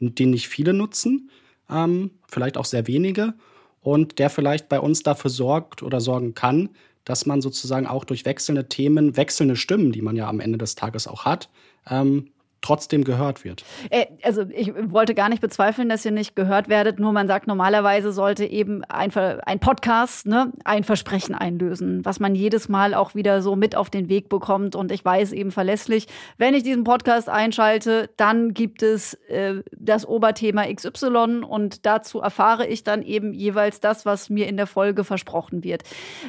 [0.00, 1.30] den nicht viele nutzen,
[1.70, 3.34] ähm, vielleicht auch sehr wenige,
[3.80, 6.70] und der vielleicht bei uns dafür sorgt oder sorgen kann,
[7.04, 10.74] dass man sozusagen auch durch wechselnde Themen, wechselnde Stimmen, die man ja am Ende des
[10.74, 11.50] Tages auch hat,
[11.88, 12.30] ähm,
[12.64, 13.64] trotzdem gehört wird.
[13.90, 17.46] Äh, also ich wollte gar nicht bezweifeln, dass ihr nicht gehört werdet, nur man sagt,
[17.46, 23.14] normalerweise sollte eben ein, ein Podcast ne, ein Versprechen einlösen, was man jedes Mal auch
[23.14, 24.76] wieder so mit auf den Weg bekommt.
[24.76, 26.06] Und ich weiß eben verlässlich,
[26.38, 32.66] wenn ich diesen Podcast einschalte, dann gibt es äh, das Oberthema XY und dazu erfahre
[32.66, 35.82] ich dann eben jeweils das, was mir in der Folge versprochen wird.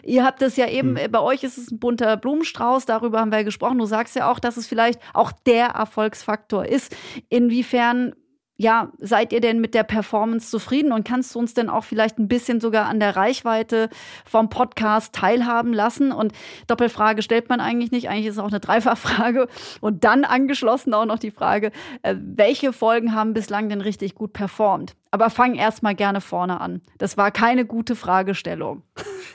[0.03, 1.11] Ihr habt es ja eben, hm.
[1.11, 3.77] bei euch ist es ein bunter Blumenstrauß, darüber haben wir gesprochen.
[3.77, 6.95] Du sagst ja auch, dass es vielleicht auch der Erfolgs Erfolgsfaktor ist.
[7.29, 8.13] Inwiefern
[8.57, 12.19] ja, seid ihr denn mit der Performance zufrieden und kannst du uns denn auch vielleicht
[12.19, 13.89] ein bisschen sogar an der Reichweite
[14.23, 16.13] vom Podcast teilhaben lassen?
[16.13, 16.31] Und
[16.67, 19.49] Doppelfrage stellt man eigentlich nicht, eigentlich ist es auch eine Dreifachfrage.
[19.81, 24.31] Und dann angeschlossen auch noch die Frage, äh, welche Folgen haben bislang denn richtig gut
[24.31, 24.95] performt?
[25.15, 26.81] Aber fang erst mal gerne vorne an.
[26.97, 28.81] Das war keine gute Fragestellung.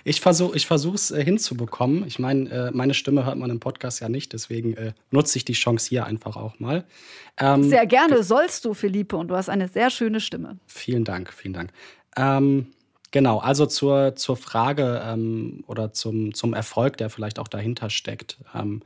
[0.05, 2.07] Ich versuche ich es äh, hinzubekommen.
[2.07, 5.47] Ich meine, äh, meine Stimme hört man im Podcast ja nicht, deswegen äh, nutze ich
[5.47, 6.85] die Chance hier einfach auch mal.
[7.39, 10.59] Ähm, sehr gerne sollst du, Philippe, und du hast eine sehr schöne Stimme.
[10.67, 11.73] Vielen Dank, vielen Dank.
[12.15, 12.67] Ähm,
[13.11, 18.37] genau, also zur, zur Frage ähm, oder zum, zum Erfolg, der vielleicht auch dahinter steckt.
[18.55, 18.83] Ähm,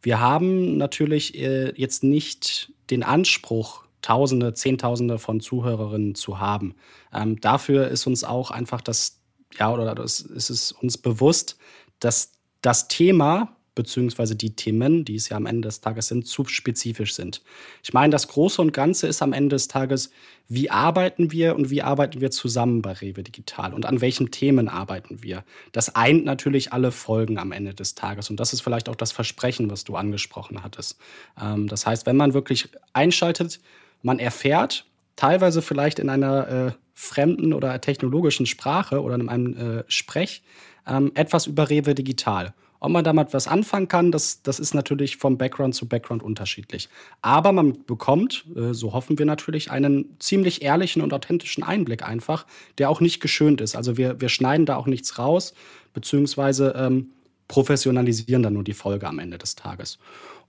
[0.00, 6.74] wir haben natürlich äh, jetzt nicht den Anspruch, Tausende, Zehntausende von Zuhörerinnen zu haben.
[7.12, 9.20] Ähm, dafür ist uns auch einfach das,
[9.58, 11.56] ja, oder das ist es uns bewusst,
[12.00, 16.44] dass das Thema beziehungsweise die Themen, die es ja am Ende des Tages sind, zu
[16.44, 17.42] spezifisch sind.
[17.82, 20.10] Ich meine, das Große und Ganze ist am Ende des Tages,
[20.48, 24.68] wie arbeiten wir und wie arbeiten wir zusammen bei Rewe Digital und an welchen Themen
[24.68, 25.44] arbeiten wir.
[25.72, 29.12] Das eint natürlich alle Folgen am Ende des Tages und das ist vielleicht auch das
[29.12, 30.98] Versprechen, was du angesprochen hattest.
[31.40, 33.60] Ähm, das heißt, wenn man wirklich einschaltet,
[34.02, 34.86] man erfährt,
[35.16, 40.42] teilweise vielleicht in einer äh, fremden oder technologischen Sprache oder in einem äh, Sprech,
[40.86, 42.54] ähm, etwas über Rewe Digital.
[42.80, 46.88] Ob man damit was anfangen kann, das, das ist natürlich vom Background zu Background unterschiedlich.
[47.20, 52.44] Aber man bekommt, äh, so hoffen wir natürlich, einen ziemlich ehrlichen und authentischen Einblick einfach,
[52.78, 53.76] der auch nicht geschönt ist.
[53.76, 55.54] Also wir, wir schneiden da auch nichts raus,
[55.94, 57.10] beziehungsweise ähm,
[57.46, 59.98] professionalisieren dann nur die Folge am Ende des Tages.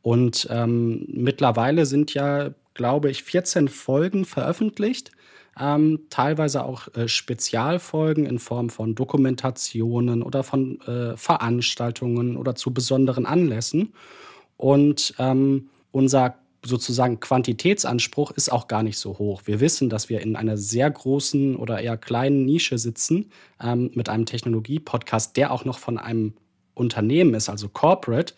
[0.01, 5.11] Und ähm, mittlerweile sind ja glaube ich, 14 Folgen veröffentlicht.
[5.59, 12.73] Ähm, teilweise auch äh, Spezialfolgen in Form von Dokumentationen oder von äh, Veranstaltungen oder zu
[12.73, 13.93] besonderen Anlässen.
[14.57, 19.41] Und ähm, unser sozusagen Quantitätsanspruch ist auch gar nicht so hoch.
[19.45, 23.29] Wir wissen, dass wir in einer sehr großen oder eher kleinen Nische sitzen
[23.61, 26.33] ähm, mit einem Technologie-Podcast, der auch noch von einem
[26.73, 28.33] Unternehmen ist, also Corporate.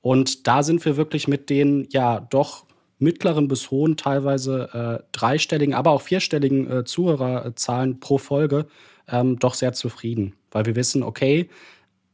[0.00, 2.63] Und da sind wir wirklich mit den ja doch
[2.98, 8.66] mittleren bis hohen, teilweise äh, dreistelligen, aber auch vierstelligen äh, Zuhörerzahlen pro Folge
[9.08, 11.48] ähm, doch sehr zufrieden, weil wir wissen, okay,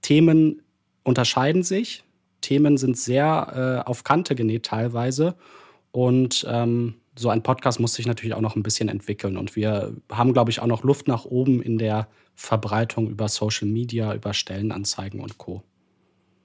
[0.02, 0.62] Themen
[1.04, 2.04] unterscheiden sich,
[2.40, 5.36] Themen sind sehr äh, auf Kante genäht teilweise
[5.92, 9.36] und ähm, so ein Podcast muss sich natürlich auch noch ein bisschen entwickeln.
[9.36, 13.68] Und wir haben, glaube ich, auch noch Luft nach oben in der Verbreitung über Social
[13.68, 15.62] Media, über Stellenanzeigen und Co.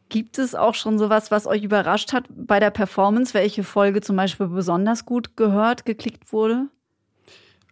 [0.09, 4.15] Gibt es auch schon sowas, was euch überrascht hat bei der Performance, welche Folge zum
[4.15, 6.67] Beispiel besonders gut gehört, geklickt wurde?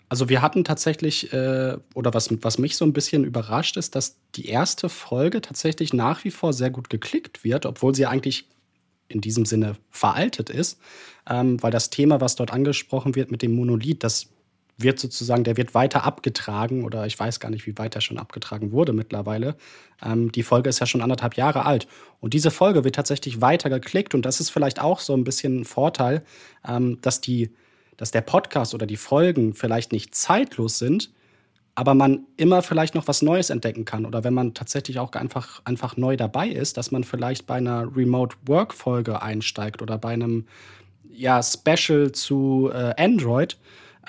[0.09, 4.17] Also wir hatten tatsächlich, äh, oder was, was mich so ein bisschen überrascht ist, dass
[4.35, 8.47] die erste Folge tatsächlich nach wie vor sehr gut geklickt wird, obwohl sie eigentlich
[9.07, 10.79] in diesem Sinne veraltet ist,
[11.29, 14.29] ähm, weil das Thema, was dort angesprochen wird mit dem Monolith, das
[14.77, 18.17] wird sozusagen, der wird weiter abgetragen oder ich weiß gar nicht, wie weit er schon
[18.17, 19.55] abgetragen wurde mittlerweile.
[20.03, 21.87] Ähm, die Folge ist ja schon anderthalb Jahre alt
[22.19, 25.61] und diese Folge wird tatsächlich weiter geklickt und das ist vielleicht auch so ein bisschen
[25.61, 26.23] ein Vorteil,
[26.67, 27.51] ähm, dass die,
[27.97, 31.11] dass der Podcast oder die Folgen vielleicht nicht zeitlos sind,
[31.75, 34.05] aber man immer vielleicht noch was Neues entdecken kann.
[34.05, 37.95] Oder wenn man tatsächlich auch einfach, einfach neu dabei ist, dass man vielleicht bei einer
[37.95, 40.45] Remote-Work-Folge einsteigt oder bei einem
[41.09, 43.57] ja, Special zu äh, Android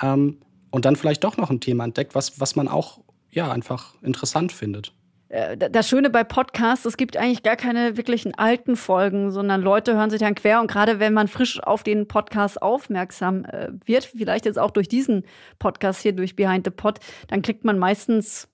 [0.03, 0.39] ähm,
[0.75, 2.99] und dann vielleicht doch noch ein Thema entdeckt, was, was man auch
[3.31, 4.93] ja, einfach interessant findet.
[5.29, 9.95] Äh, das Schöne bei Podcasts, es gibt eigentlich gar keine wirklichen alten Folgen, sondern Leute
[9.95, 14.05] hören sich dann quer und gerade wenn man frisch auf den Podcast aufmerksam äh, wird,
[14.05, 15.23] vielleicht jetzt auch durch diesen
[15.61, 18.49] Podcast hier, durch Behind the Pod, dann klickt man meistens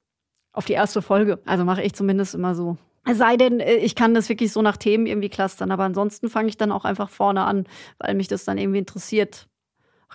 [0.53, 1.41] auf die erste Folge.
[1.47, 2.77] Also mache ich zumindest immer so.
[3.09, 6.29] Es sei denn, äh, ich kann das wirklich so nach Themen irgendwie clustern, aber ansonsten
[6.29, 7.65] fange ich dann auch einfach vorne an,
[7.99, 9.47] weil mich das dann irgendwie interessiert.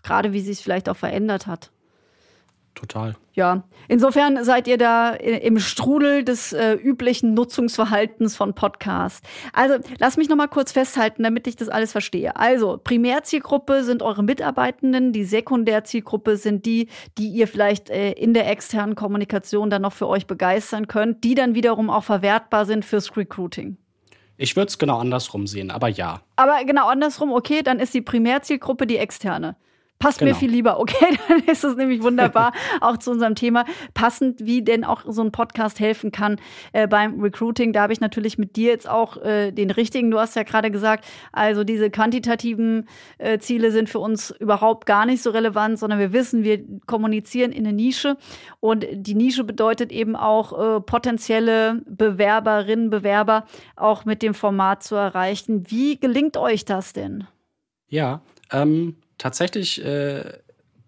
[0.03, 1.71] Gerade wie sich es vielleicht auch verändert hat
[2.75, 3.15] total.
[3.33, 9.21] Ja, insofern seid ihr da im Strudel des äh, üblichen Nutzungsverhaltens von Podcasts.
[9.51, 12.35] Also, lass mich noch mal kurz festhalten, damit ich das alles verstehe.
[12.35, 18.49] Also, Primärzielgruppe sind eure Mitarbeitenden, die Sekundärzielgruppe sind die, die ihr vielleicht äh, in der
[18.49, 23.17] externen Kommunikation dann noch für euch begeistern könnt, die dann wiederum auch verwertbar sind fürs
[23.17, 23.77] Recruiting.
[24.37, 26.21] Ich würde es genau andersrum sehen, aber ja.
[26.35, 29.55] Aber genau andersrum, okay, dann ist die Primärzielgruppe die externe.
[29.97, 30.31] Passt genau.
[30.31, 30.79] mir viel lieber.
[30.79, 33.65] Okay, dann ist es nämlich wunderbar, auch zu unserem Thema.
[33.93, 36.37] Passend, wie denn auch so ein Podcast helfen kann
[36.73, 37.71] äh, beim Recruiting.
[37.71, 40.11] Da habe ich natürlich mit dir jetzt auch äh, den richtigen.
[40.11, 45.05] Du hast ja gerade gesagt, also diese quantitativen äh, Ziele sind für uns überhaupt gar
[45.05, 48.17] nicht so relevant, sondern wir wissen, wir kommunizieren in eine Nische.
[48.59, 53.45] Und die Nische bedeutet eben auch äh, potenzielle Bewerberinnen, Bewerber
[53.77, 55.63] auch mit dem Format zu erreichen.
[55.69, 57.27] Wie gelingt euch das denn?
[57.87, 60.23] Ja, ähm, tatsächlich äh,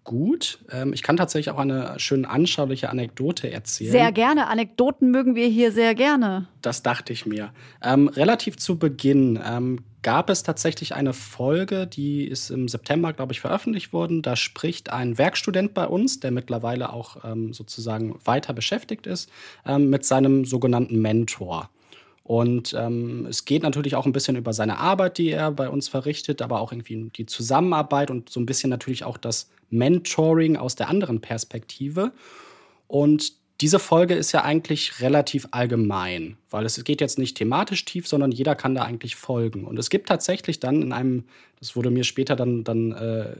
[0.08, 0.58] gut.
[0.72, 3.92] Ähm, ich kann tatsächlich auch eine schön anschauliche Anekdote erzählen.
[3.92, 4.46] Sehr gerne.
[4.46, 6.48] Anekdoten mögen wir hier sehr gerne.
[6.62, 7.52] Das dachte ich mir.
[7.82, 13.34] Ähm, relativ zu Beginn ähm, gab es tatsächlich eine Folge, die ist im September, glaube
[13.34, 14.22] ich, veröffentlicht worden.
[14.22, 19.30] Da spricht ein Werkstudent bei uns, der mittlerweile auch ähm, sozusagen weiter beschäftigt ist,
[19.66, 21.68] ähm, mit seinem sogenannten Mentor.
[22.28, 25.88] Und ähm, es geht natürlich auch ein bisschen über seine Arbeit, die er bei uns
[25.88, 30.74] verrichtet, aber auch irgendwie die Zusammenarbeit und so ein bisschen natürlich auch das Mentoring aus
[30.74, 32.12] der anderen Perspektive.
[32.86, 38.06] Und diese Folge ist ja eigentlich relativ allgemein, weil es geht jetzt nicht thematisch tief,
[38.06, 39.64] sondern jeder kann da eigentlich folgen.
[39.64, 41.24] Und es gibt tatsächlich dann in einem,
[41.60, 43.36] das wurde mir später dann, dann äh,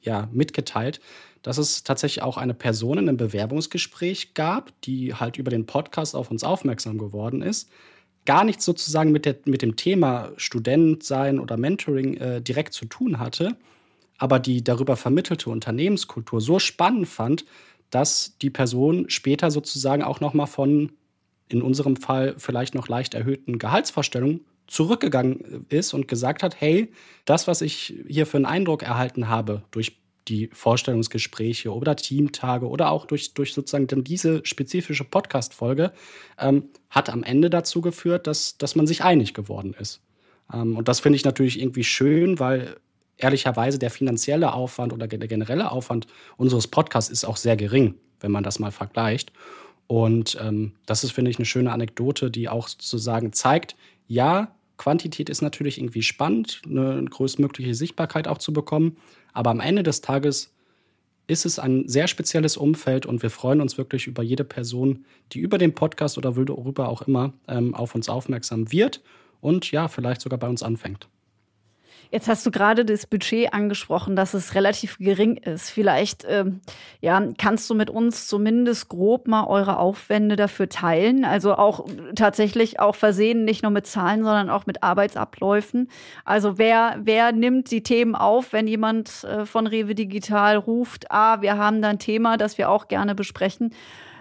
[0.00, 1.00] ja, mitgeteilt,
[1.42, 6.14] dass es tatsächlich auch eine Person in einem Bewerbungsgespräch gab, die halt über den Podcast
[6.14, 7.68] auf uns aufmerksam geworden ist
[8.28, 12.84] gar nichts sozusagen mit, der, mit dem Thema Student sein oder Mentoring äh, direkt zu
[12.84, 13.56] tun hatte,
[14.18, 17.46] aber die darüber vermittelte Unternehmenskultur so spannend fand,
[17.88, 20.92] dass die Person später sozusagen auch noch mal von
[21.48, 26.92] in unserem Fall vielleicht noch leicht erhöhten Gehaltsvorstellungen zurückgegangen ist und gesagt hat, hey,
[27.24, 29.96] das, was ich hier für einen Eindruck erhalten habe durch
[30.28, 35.92] die Vorstellungsgespräche oder Teamtage oder auch durch, durch sozusagen dann diese spezifische Podcast-Folge
[36.38, 40.00] ähm, hat am Ende dazu geführt, dass, dass man sich einig geworden ist.
[40.52, 42.76] Ähm, und das finde ich natürlich irgendwie schön, weil
[43.16, 48.30] ehrlicherweise der finanzielle Aufwand oder der generelle Aufwand unseres Podcasts ist auch sehr gering, wenn
[48.30, 49.32] man das mal vergleicht.
[49.86, 53.74] Und ähm, das ist, finde ich, eine schöne Anekdote, die auch sozusagen zeigt,
[54.06, 58.96] ja, Quantität ist natürlich irgendwie spannend, eine größtmögliche Sichtbarkeit auch zu bekommen.
[59.32, 60.52] Aber am Ende des Tages
[61.26, 65.40] ist es ein sehr spezielles Umfeld und wir freuen uns wirklich über jede Person, die
[65.40, 69.02] über den Podcast oder worüber auch immer ähm, auf uns aufmerksam wird
[69.40, 71.08] und ja, vielleicht sogar bei uns anfängt.
[72.10, 75.70] Jetzt hast du gerade das Budget angesprochen, dass es relativ gering ist.
[75.70, 76.60] Vielleicht ähm,
[77.00, 81.24] ja, kannst du mit uns zumindest grob mal eure Aufwände dafür teilen.
[81.24, 85.88] Also auch tatsächlich auch versehen, nicht nur mit Zahlen, sondern auch mit Arbeitsabläufen.
[86.24, 91.42] Also wer, wer nimmt die Themen auf, wenn jemand äh, von Rewe Digital ruft, ah,
[91.42, 93.74] wir haben da ein Thema, das wir auch gerne besprechen.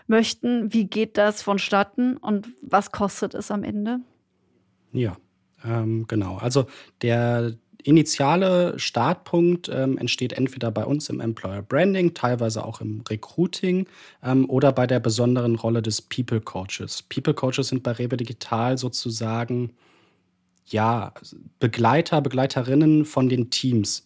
[0.07, 0.73] möchten.
[0.73, 3.99] Wie geht das vonstatten und was kostet es am Ende?
[4.91, 5.17] Ja,
[5.63, 6.37] ähm, genau.
[6.37, 6.65] Also
[7.01, 13.87] der initiale Startpunkt ähm, entsteht entweder bei uns im Employer Branding, teilweise auch im Recruiting
[14.23, 17.03] ähm, oder bei der besonderen Rolle des People Coaches.
[17.03, 19.73] People Coaches sind bei Rewe Digital sozusagen
[20.65, 21.13] ja,
[21.59, 24.05] Begleiter, Begleiterinnen von den Teams.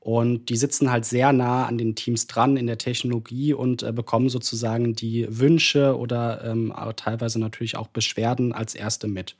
[0.00, 3.92] Und die sitzen halt sehr nah an den Teams dran in der Technologie und äh,
[3.92, 9.36] bekommen sozusagen die Wünsche oder ähm, teilweise natürlich auch Beschwerden als erste mit.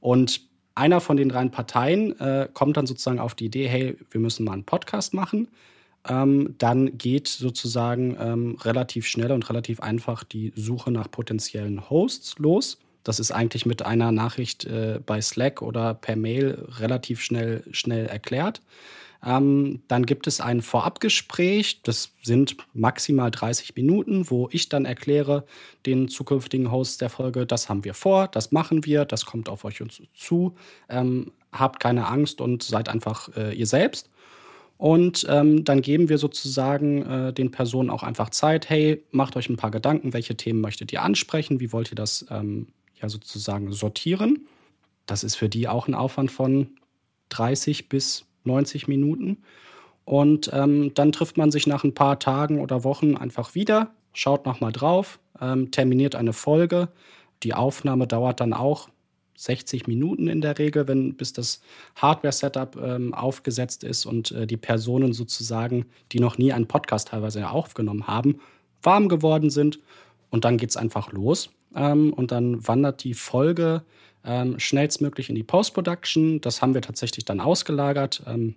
[0.00, 0.42] Und
[0.76, 4.44] einer von den drei Parteien äh, kommt dann sozusagen auf die Idee, hey, wir müssen
[4.44, 5.48] mal einen Podcast machen.
[6.08, 12.38] Ähm, dann geht sozusagen ähm, relativ schnell und relativ einfach die Suche nach potenziellen Hosts
[12.38, 12.78] los.
[13.02, 18.06] Das ist eigentlich mit einer Nachricht äh, bei Slack oder per Mail relativ schnell, schnell
[18.06, 18.60] erklärt.
[19.26, 25.44] Ähm, dann gibt es ein Vorabgespräch, das sind maximal 30 Minuten, wo ich dann erkläre
[25.84, 29.64] den zukünftigen Hosts der Folge, das haben wir vor, das machen wir, das kommt auf
[29.64, 29.82] euch
[30.16, 30.54] zu.
[30.88, 34.10] Ähm, habt keine Angst und seid einfach äh, ihr selbst.
[34.78, 39.48] Und ähm, dann geben wir sozusagen äh, den Personen auch einfach Zeit, hey, macht euch
[39.48, 42.68] ein paar Gedanken, welche Themen möchtet ihr ansprechen, wie wollt ihr das ähm,
[43.00, 44.46] ja sozusagen sortieren.
[45.06, 46.76] Das ist für die auch ein Aufwand von
[47.30, 49.38] 30 bis 90 Minuten.
[50.04, 54.46] Und ähm, dann trifft man sich nach ein paar Tagen oder Wochen einfach wieder, schaut
[54.46, 56.88] nochmal drauf, ähm, terminiert eine Folge.
[57.42, 58.88] Die Aufnahme dauert dann auch
[59.36, 61.60] 60 Minuten in der Regel, wenn bis das
[61.96, 67.50] Hardware-Setup ähm, aufgesetzt ist und äh, die Personen sozusagen, die noch nie einen Podcast teilweise
[67.50, 68.40] aufgenommen haben,
[68.82, 69.80] warm geworden sind.
[70.30, 71.50] Und dann geht es einfach los.
[71.74, 73.82] Ähm, und dann wandert die Folge
[74.26, 76.40] ähm, schnellstmöglich in die Post-Production.
[76.40, 78.22] Das haben wir tatsächlich dann ausgelagert.
[78.26, 78.56] Ähm,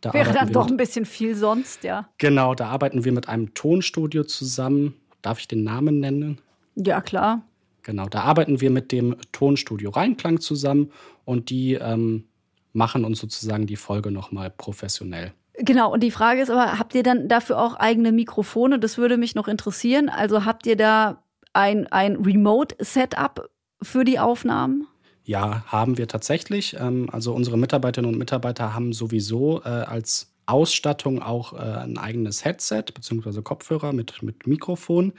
[0.00, 2.08] da Wäre dann doch ein bisschen viel sonst, ja.
[2.18, 4.94] Genau, da arbeiten wir mit einem Tonstudio zusammen.
[5.22, 6.40] Darf ich den Namen nennen?
[6.76, 7.42] Ja, klar.
[7.82, 10.92] Genau, da arbeiten wir mit dem Tonstudio Reinklang zusammen
[11.24, 12.24] und die ähm,
[12.72, 15.32] machen uns sozusagen die Folge nochmal professionell.
[15.54, 18.78] Genau, und die Frage ist aber, habt ihr dann dafür auch eigene Mikrofone?
[18.78, 20.08] Das würde mich noch interessieren.
[20.08, 23.50] Also habt ihr da ein, ein Remote-Setup
[23.82, 24.86] für die Aufnahmen?
[25.28, 26.74] Ja, haben wir tatsächlich.
[26.80, 32.46] Ähm, also unsere Mitarbeiterinnen und Mitarbeiter haben sowieso äh, als Ausstattung auch äh, ein eigenes
[32.46, 33.42] Headset bzw.
[33.42, 35.12] Kopfhörer mit, mit Mikrofon.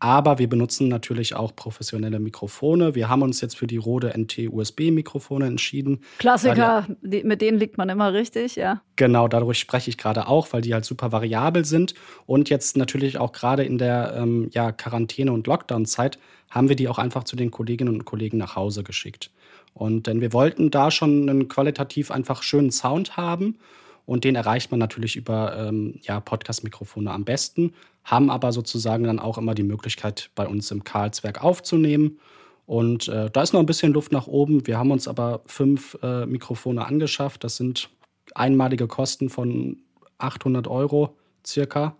[0.00, 2.94] Aber wir benutzen natürlich auch professionelle Mikrofone.
[2.94, 6.02] Wir haben uns jetzt für die Rode NT-USB-Mikrofone entschieden.
[6.18, 8.82] Klassiker, die, mit denen liegt man immer richtig, ja.
[8.96, 11.94] Genau, dadurch spreche ich gerade auch, weil die halt super variabel sind.
[12.26, 16.18] Und jetzt natürlich auch gerade in der ähm, ja, Quarantäne- und Lockdown-Zeit
[16.50, 19.30] haben wir die auch einfach zu den Kolleginnen und Kollegen nach Hause geschickt.
[19.74, 23.58] Und denn wir wollten da schon einen qualitativ einfach schönen Sound haben.
[24.06, 27.72] Und den erreicht man natürlich über ähm, ja, Podcast-Mikrofone am besten,
[28.04, 32.18] haben aber sozusagen dann auch immer die Möglichkeit, bei uns im Karlswerk aufzunehmen.
[32.66, 34.66] Und äh, da ist noch ein bisschen Luft nach oben.
[34.66, 37.44] Wir haben uns aber fünf äh, Mikrofone angeschafft.
[37.44, 37.90] Das sind
[38.34, 39.78] einmalige Kosten von
[40.18, 41.96] 800 Euro circa.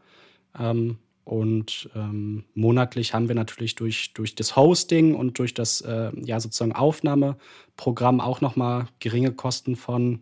[0.58, 6.10] Ähm, und ähm, monatlich haben wir natürlich durch, durch das Hosting und durch das äh,
[6.20, 10.20] ja, sozusagen Aufnahmeprogramm auch nochmal geringe Kosten von,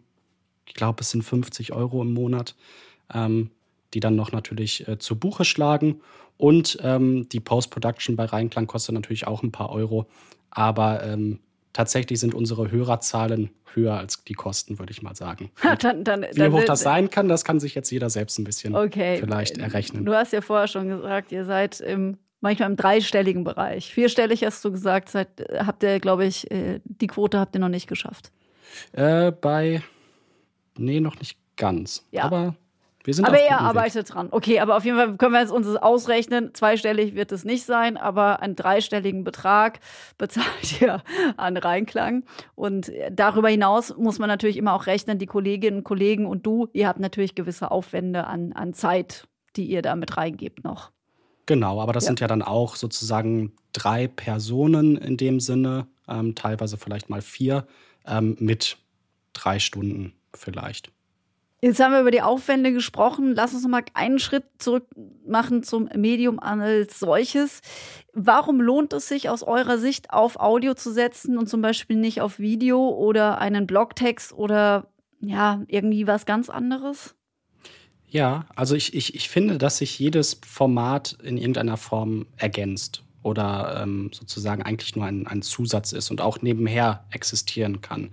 [0.64, 2.54] ich glaube, es sind 50 Euro im Monat,
[3.12, 3.50] ähm,
[3.94, 6.00] die dann noch natürlich äh, zu Buche schlagen.
[6.38, 10.06] Und ähm, die Post-Production bei Reinklang kostet natürlich auch ein paar Euro.
[10.50, 11.40] Aber ähm,
[11.72, 15.50] tatsächlich sind unsere Hörerzahlen höher als die Kosten, würde ich mal sagen.
[15.80, 18.74] dann, dann, Wie hoch das sein kann, das kann sich jetzt jeder selbst ein bisschen
[18.74, 19.18] okay.
[19.18, 20.04] vielleicht errechnen.
[20.04, 23.92] Du hast ja vorher schon gesagt, ihr seid im, manchmal im dreistelligen Bereich.
[23.92, 27.68] Vierstellig hast du gesagt, seid, habt ihr, glaube ich, äh, die Quote habt ihr noch
[27.68, 28.30] nicht geschafft.
[28.92, 29.82] Äh, bei,
[30.76, 32.06] nee, noch nicht ganz.
[32.10, 32.24] Ja.
[32.24, 32.54] Aber
[33.22, 34.14] aber er arbeitet Weg.
[34.14, 34.28] dran.
[34.30, 36.54] Okay, aber auf jeden Fall können wir jetzt uns ausrechnen.
[36.54, 39.80] Zweistellig wird es nicht sein, aber einen dreistelligen Betrag
[40.18, 41.02] bezahlt ihr
[41.36, 42.24] an Reinklang.
[42.54, 46.68] Und darüber hinaus muss man natürlich immer auch rechnen, die Kolleginnen und Kollegen und du,
[46.72, 50.92] ihr habt natürlich gewisse Aufwände an, an Zeit, die ihr da mit reingebt noch.
[51.46, 52.08] Genau, aber das ja.
[52.08, 57.66] sind ja dann auch sozusagen drei Personen in dem Sinne, ähm, teilweise vielleicht mal vier,
[58.06, 58.78] ähm, mit
[59.32, 60.92] drei Stunden vielleicht.
[61.64, 63.34] Jetzt haben wir über die Aufwände gesprochen.
[63.36, 64.88] Lass uns noch mal einen Schritt zurück
[65.24, 67.60] machen zum Medium als solches.
[68.12, 72.20] Warum lohnt es sich aus eurer Sicht auf Audio zu setzen und zum Beispiel nicht
[72.20, 74.88] auf Video oder einen Blogtext oder
[75.20, 77.14] ja, irgendwie was ganz anderes?
[78.08, 83.80] Ja, also ich, ich, ich finde, dass sich jedes Format in irgendeiner Form ergänzt oder
[83.80, 88.10] ähm, sozusagen eigentlich nur ein, ein Zusatz ist und auch nebenher existieren kann.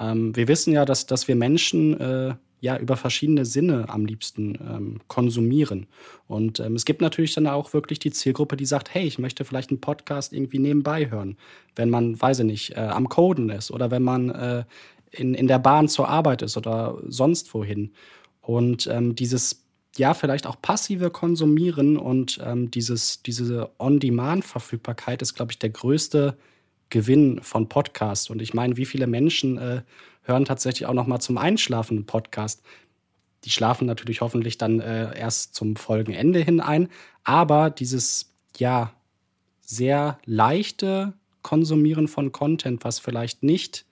[0.00, 4.58] Ähm, wir wissen ja, dass, dass wir Menschen äh, ja über verschiedene Sinne am liebsten
[4.60, 5.86] ähm, konsumieren.
[6.26, 9.44] Und ähm, es gibt natürlich dann auch wirklich die Zielgruppe, die sagt, hey, ich möchte
[9.44, 11.36] vielleicht einen Podcast irgendwie nebenbei hören,
[11.76, 14.64] wenn man, weiß ich nicht, äh, am Coden ist oder wenn man äh,
[15.10, 17.92] in, in der Bahn zur Arbeit ist oder sonst wohin.
[18.40, 19.64] Und ähm, dieses
[19.96, 26.36] ja, vielleicht auch passive Konsumieren und ähm, dieses, diese On-Demand-Verfügbarkeit ist, glaube ich, der größte
[26.90, 28.30] Gewinn von Podcasts.
[28.30, 29.82] Und ich meine, wie viele Menschen äh,
[30.22, 32.62] hören tatsächlich auch noch mal zum Einschlafen einen Podcast?
[33.44, 36.88] Die schlafen natürlich hoffentlich dann äh, erst zum Folgenende hin ein.
[37.24, 38.92] Aber dieses, ja,
[39.60, 43.86] sehr leichte Konsumieren von Content, was vielleicht nicht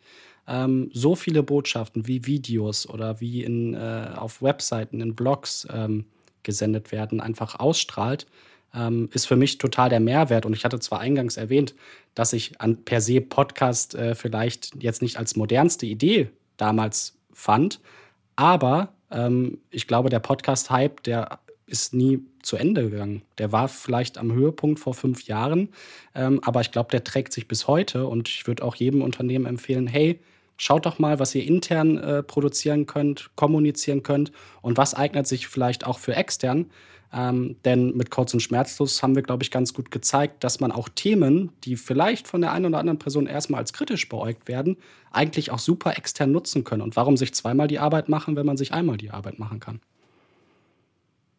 [0.49, 6.07] ähm, so viele Botschaften wie Videos oder wie in, äh, auf Webseiten, in Blogs ähm,
[6.43, 8.27] gesendet werden, einfach ausstrahlt,
[8.75, 10.47] ähm, ist für mich total der Mehrwert.
[10.47, 11.75] Und ich hatte zwar eingangs erwähnt,
[12.15, 17.81] dass ich an per se Podcast äh, vielleicht jetzt nicht als modernste Idee damals fand,
[18.37, 23.23] aber ähm, ich glaube, der Podcast-Hype, der ist nie zu Ende gegangen.
[23.39, 25.71] Der war vielleicht am Höhepunkt vor fünf Jahren,
[26.15, 28.07] ähm, aber ich glaube, der trägt sich bis heute.
[28.07, 30.21] Und ich würde auch jedem Unternehmen empfehlen, hey,
[30.59, 35.49] Schaut doch mal, was ihr intern äh, produzieren könnt, kommunizieren könnt und was eignet sich
[35.49, 36.71] vielleicht auch für extern.
[37.17, 40.71] Ähm, denn mit Kurz und Schmerzlos haben wir, glaube ich, ganz gut gezeigt, dass man
[40.71, 44.77] auch Themen, die vielleicht von der einen oder anderen Person erstmal als kritisch beäugt werden,
[45.13, 46.83] eigentlich auch super extern nutzen können.
[46.83, 49.81] Und warum sich zweimal die Arbeit machen, wenn man sich einmal die Arbeit machen kann?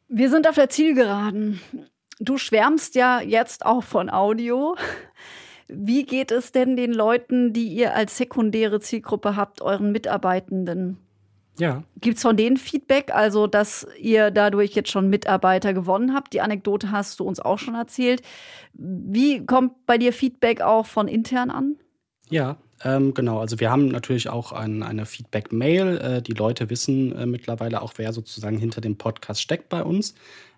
[0.08, 1.62] Wir sind auf der Zielgeraden.
[2.20, 4.76] Du schwärmst ja jetzt auch von Audio.
[5.68, 10.98] Wie geht es denn den Leuten, die ihr als sekundäre Zielgruppe habt, euren Mitarbeitenden?
[11.60, 11.84] Ja.
[12.02, 16.34] Gibt es von denen Feedback, also dass ihr dadurch jetzt schon Mitarbeiter gewonnen habt?
[16.34, 18.22] Die Anekdote hast du uns auch schon erzählt.
[18.74, 21.76] Wie kommt bei dir Feedback auch von intern an?
[22.30, 23.40] Ja, ähm, genau.
[23.40, 25.98] Also wir haben natürlich auch ein, eine Feedback-Mail.
[25.98, 30.14] Äh, die Leute wissen äh, mittlerweile auch, wer sozusagen hinter dem Podcast steckt bei uns.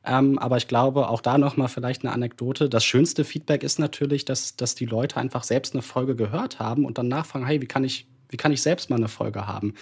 [0.06, 2.70] Ähm, aber ich glaube, auch da nochmal vielleicht eine Anekdote.
[2.70, 6.86] Das schönste Feedback ist natürlich, dass, dass die Leute einfach selbst eine Folge gehört haben
[6.86, 9.74] und dann nachfragen, hey, wie kann ich, wie kann ich selbst mal eine Folge haben?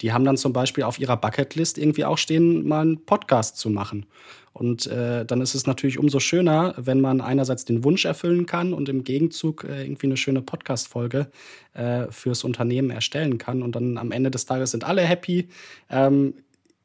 [0.00, 3.70] Die haben dann zum Beispiel auf ihrer Bucketlist irgendwie auch stehen, mal einen Podcast zu
[3.70, 4.06] machen.
[4.52, 8.72] Und äh, dann ist es natürlich umso schöner, wenn man einerseits den Wunsch erfüllen kann
[8.72, 11.28] und im Gegenzug äh, irgendwie eine schöne Podcast-Folge
[11.74, 13.62] äh, fürs Unternehmen erstellen kann.
[13.62, 15.48] Und dann am Ende des Tages sind alle happy.
[15.90, 16.32] Ähm,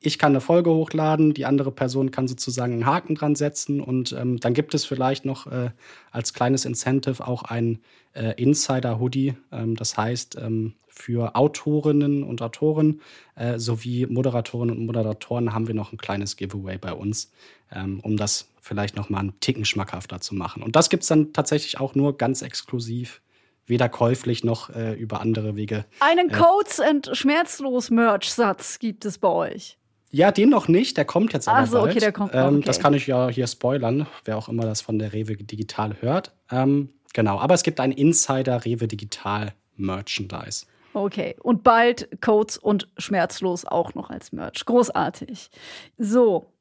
[0.03, 4.13] ich kann eine Folge hochladen, die andere Person kann sozusagen einen Haken dran setzen und
[4.13, 5.69] ähm, dann gibt es vielleicht noch äh,
[6.09, 7.79] als kleines Incentive auch ein
[8.13, 9.35] äh, Insider-Hoodie.
[9.51, 13.01] Ähm, das heißt, ähm, für Autorinnen und Autoren
[13.35, 17.31] äh, sowie Moderatorinnen und Moderatoren haben wir noch ein kleines Giveaway bei uns,
[17.71, 20.61] ähm, um das vielleicht noch mal einen Ticken schmackhafter zu machen.
[20.61, 23.21] Und das gibt es dann tatsächlich auch nur ganz exklusiv
[23.65, 25.85] weder käuflich noch äh, über andere Wege.
[25.99, 29.77] Einen äh, Codes and Schmerzlos Merch-Satz gibt es bei euch.
[30.11, 31.91] Ja, den noch nicht, der kommt jetzt aber Ach so, bald.
[31.91, 32.31] okay, der kommt.
[32.33, 32.65] Ähm, okay.
[32.65, 36.33] Das kann ich ja hier spoilern, wer auch immer das von der Rewe Digital hört.
[36.51, 40.65] Ähm, genau, aber es gibt ein Insider Rewe Digital Merchandise.
[40.93, 44.65] Okay, und bald Codes und Schmerzlos auch noch als Merch.
[44.65, 45.49] Großartig.
[45.97, 46.51] So,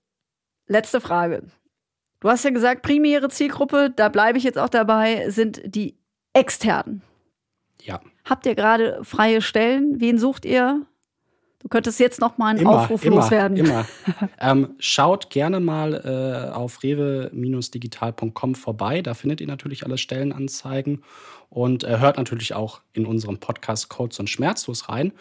[0.67, 1.43] letzte Frage.
[2.21, 5.97] Du hast ja gesagt, primäre Zielgruppe, da bleibe ich jetzt auch dabei, sind die
[6.33, 7.03] externen.
[7.83, 8.01] Ja.
[8.25, 10.01] Habt ihr gerade freie Stellen?
[10.01, 10.87] Wen sucht ihr?
[11.61, 13.57] Du könntest jetzt noch mal einen immer, Aufruf immer, loswerden.
[13.57, 13.87] Immer.
[14.41, 19.03] ähm, schaut gerne mal äh, auf rewe-digital.com vorbei.
[19.03, 21.03] Da findet ihr natürlich alle Stellenanzeigen
[21.51, 25.13] und äh, hört natürlich auch in unserem Podcast Codes und Schmerzlos rein.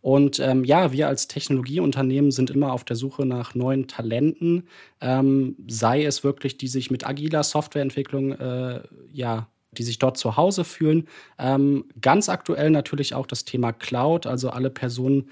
[0.00, 4.68] Und ähm, ja, wir als Technologieunternehmen sind immer auf der Suche nach neuen Talenten,
[5.00, 8.82] ähm, sei es wirklich, die sich mit agiler Softwareentwicklung äh,
[9.12, 11.06] ja die sich dort zu Hause fühlen.
[11.38, 15.30] Ähm, ganz aktuell natürlich auch das Thema Cloud, also alle Personen,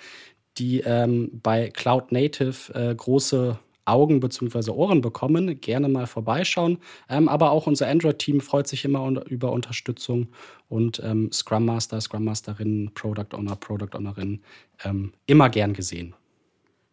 [0.58, 4.70] die ähm, bei Cloud Native äh, große Augen bzw.
[4.70, 6.78] Ohren bekommen, gerne mal vorbeischauen.
[7.08, 10.28] Ähm, aber auch unser Android-Team freut sich immer un über Unterstützung
[10.68, 14.42] und ähm, Scrum Master, Scrum Masterinnen, Product Owner, Product Ownerinnen
[14.84, 16.14] ähm, immer gern gesehen.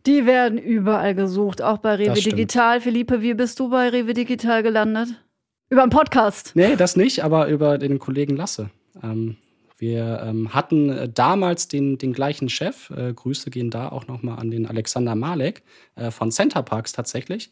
[0.05, 2.81] Die werden überall gesucht, auch bei Rewe Digital.
[2.81, 5.09] Philippe, wie bist du bei Rewe Digital gelandet?
[5.69, 6.51] Über einen Podcast?
[6.55, 8.69] Nee, das nicht, aber über den Kollegen Lasse.
[9.01, 9.37] Ähm,
[9.83, 12.89] wir ähm, hatten äh, damals den, den gleichen Chef.
[12.89, 15.61] Äh, Grüße gehen da auch nochmal an den Alexander Malek
[15.95, 17.51] äh, von Center Parks tatsächlich.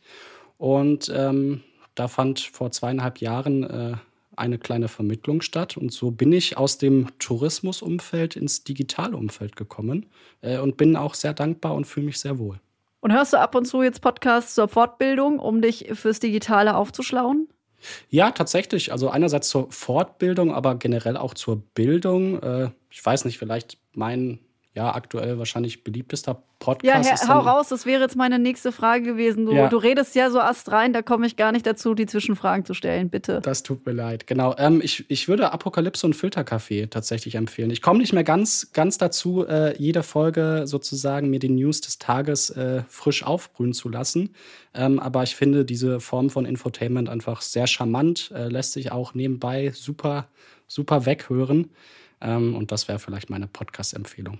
[0.57, 1.61] Und ähm,
[1.93, 3.97] da fand vor zweieinhalb Jahren äh,
[4.37, 5.75] eine kleine Vermittlung statt.
[5.75, 10.05] Und so bin ich aus dem Tourismusumfeld ins Digitalumfeld gekommen
[10.39, 12.61] äh, und bin auch sehr dankbar und fühle mich sehr wohl.
[13.01, 17.49] Und hörst du ab und zu jetzt Podcasts zur Fortbildung, um dich fürs Digitale aufzuschlauen?
[18.09, 18.91] Ja, tatsächlich.
[18.91, 22.41] Also einerseits zur Fortbildung, aber generell auch zur Bildung.
[22.41, 24.39] Äh, ich weiß nicht, vielleicht mein
[24.73, 27.05] ja, aktuell wahrscheinlich beliebtester Podcast.
[27.05, 29.45] Ja, ist hau raus, das wäre jetzt meine nächste Frage gewesen.
[29.45, 29.67] Du, Ja.
[29.67, 33.09] du redest ja so astrein, da komme ich gar nicht dazu, die Zwischenfragen zu stellen,
[33.09, 33.41] bitte.
[33.41, 34.27] Das tut mir leid.
[34.27, 34.55] Genau.
[34.57, 37.69] Ähm, ich, ich würde Apokalypse und Filterkaffee tatsächlich empfehlen.
[37.71, 41.99] Ich komme nicht mehr ganz, ganz dazu, äh, jede Folge sozusagen mir die News des
[41.99, 44.33] Tages äh, frisch aufbrühen zu lassen.
[44.73, 49.15] Ähm, aber ich finde diese Form von Infotainment einfach sehr charmant, äh, lässt sich auch
[49.15, 50.29] nebenbei super,
[50.67, 51.71] super weghören.
[52.21, 54.37] Ähm, und das wäre vielleicht meine Podcast-Empfehlung.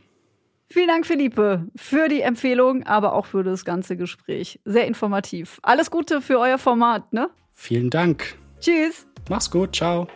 [0.72, 4.58] Vielen Dank, Philippe, für die Empfehlung, aber auch für das ganze Gespräch.
[4.64, 5.60] Sehr informativ.
[5.64, 7.30] Alles Gute für euer Format, ne?
[7.52, 8.38] Vielen Dank.
[8.62, 9.06] Tschüss.
[9.30, 9.76] Mach's gut.
[9.76, 10.08] Ciao.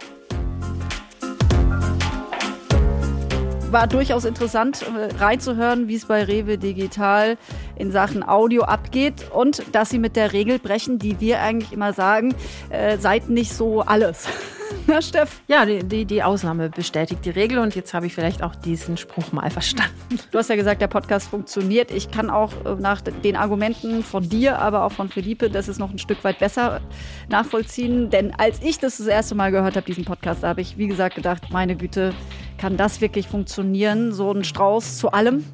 [3.69, 7.37] War durchaus interessant, äh, reinzuhören, wie es bei Rewe Digital
[7.75, 11.91] in Sachen Audio abgeht und dass sie mit der Regel brechen, die wir eigentlich immer
[11.91, 12.33] sagen,
[12.69, 14.29] äh, seid nicht so alles.
[14.87, 15.41] Na, Steff?
[15.47, 18.97] Ja, die, die, die Ausnahme bestätigt die Regel und jetzt habe ich vielleicht auch diesen
[18.97, 19.93] Spruch mal verstanden.
[20.31, 21.91] Du hast ja gesagt, der Podcast funktioniert.
[21.91, 25.79] Ich kann auch äh, nach den Argumenten von dir, aber auch von Philippe, das ist
[25.79, 26.81] noch ein Stück weit besser
[27.29, 28.09] nachvollziehen.
[28.09, 30.87] Denn als ich das das erste Mal gehört habe, diesen Podcast, da habe ich, wie
[30.87, 32.13] gesagt, gedacht, meine Güte,
[32.57, 34.11] kann das wirklich funktionieren?
[34.11, 35.45] So ein Strauß zu allem.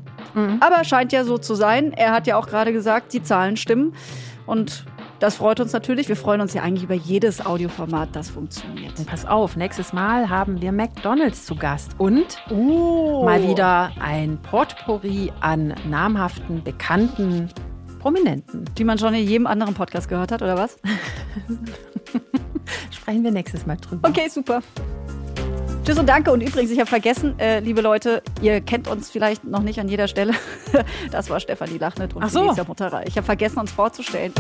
[0.60, 1.94] Aber scheint ja so zu sein.
[1.94, 3.94] Er hat ja auch gerade gesagt, die Zahlen stimmen.
[4.46, 4.86] Und
[5.22, 6.10] das freut uns natürlich.
[6.10, 8.98] Wir freuen uns ja eigentlich über jedes Audioformat, das funktioniert.
[8.98, 13.24] Und pass auf, nächstes Mal haben wir McDonalds zu Gast und Oh.
[13.24, 17.50] mal wieder ein Potpourri an namhaften, bekannten
[18.00, 18.66] Prominenten.
[18.80, 20.80] Die man schon in jedem anderen Podcast gehört hat, oder was?
[22.92, 24.10] Sprechen wir nächstes Mal drüber.
[24.10, 24.62] Okay, super.
[25.86, 26.32] Tschüss und danke.
[26.32, 29.88] Und übrigens, ich habe vergessen, äh, liebe Leute, ihr kennt uns vielleicht noch nicht an
[29.88, 30.34] jeder Stelle.
[31.12, 32.44] Das war Stefanie Lachnet und Ach so.
[32.44, 33.06] Felicia Mutterer.
[33.06, 34.34] Ich habe vergessen, uns vorzustellen.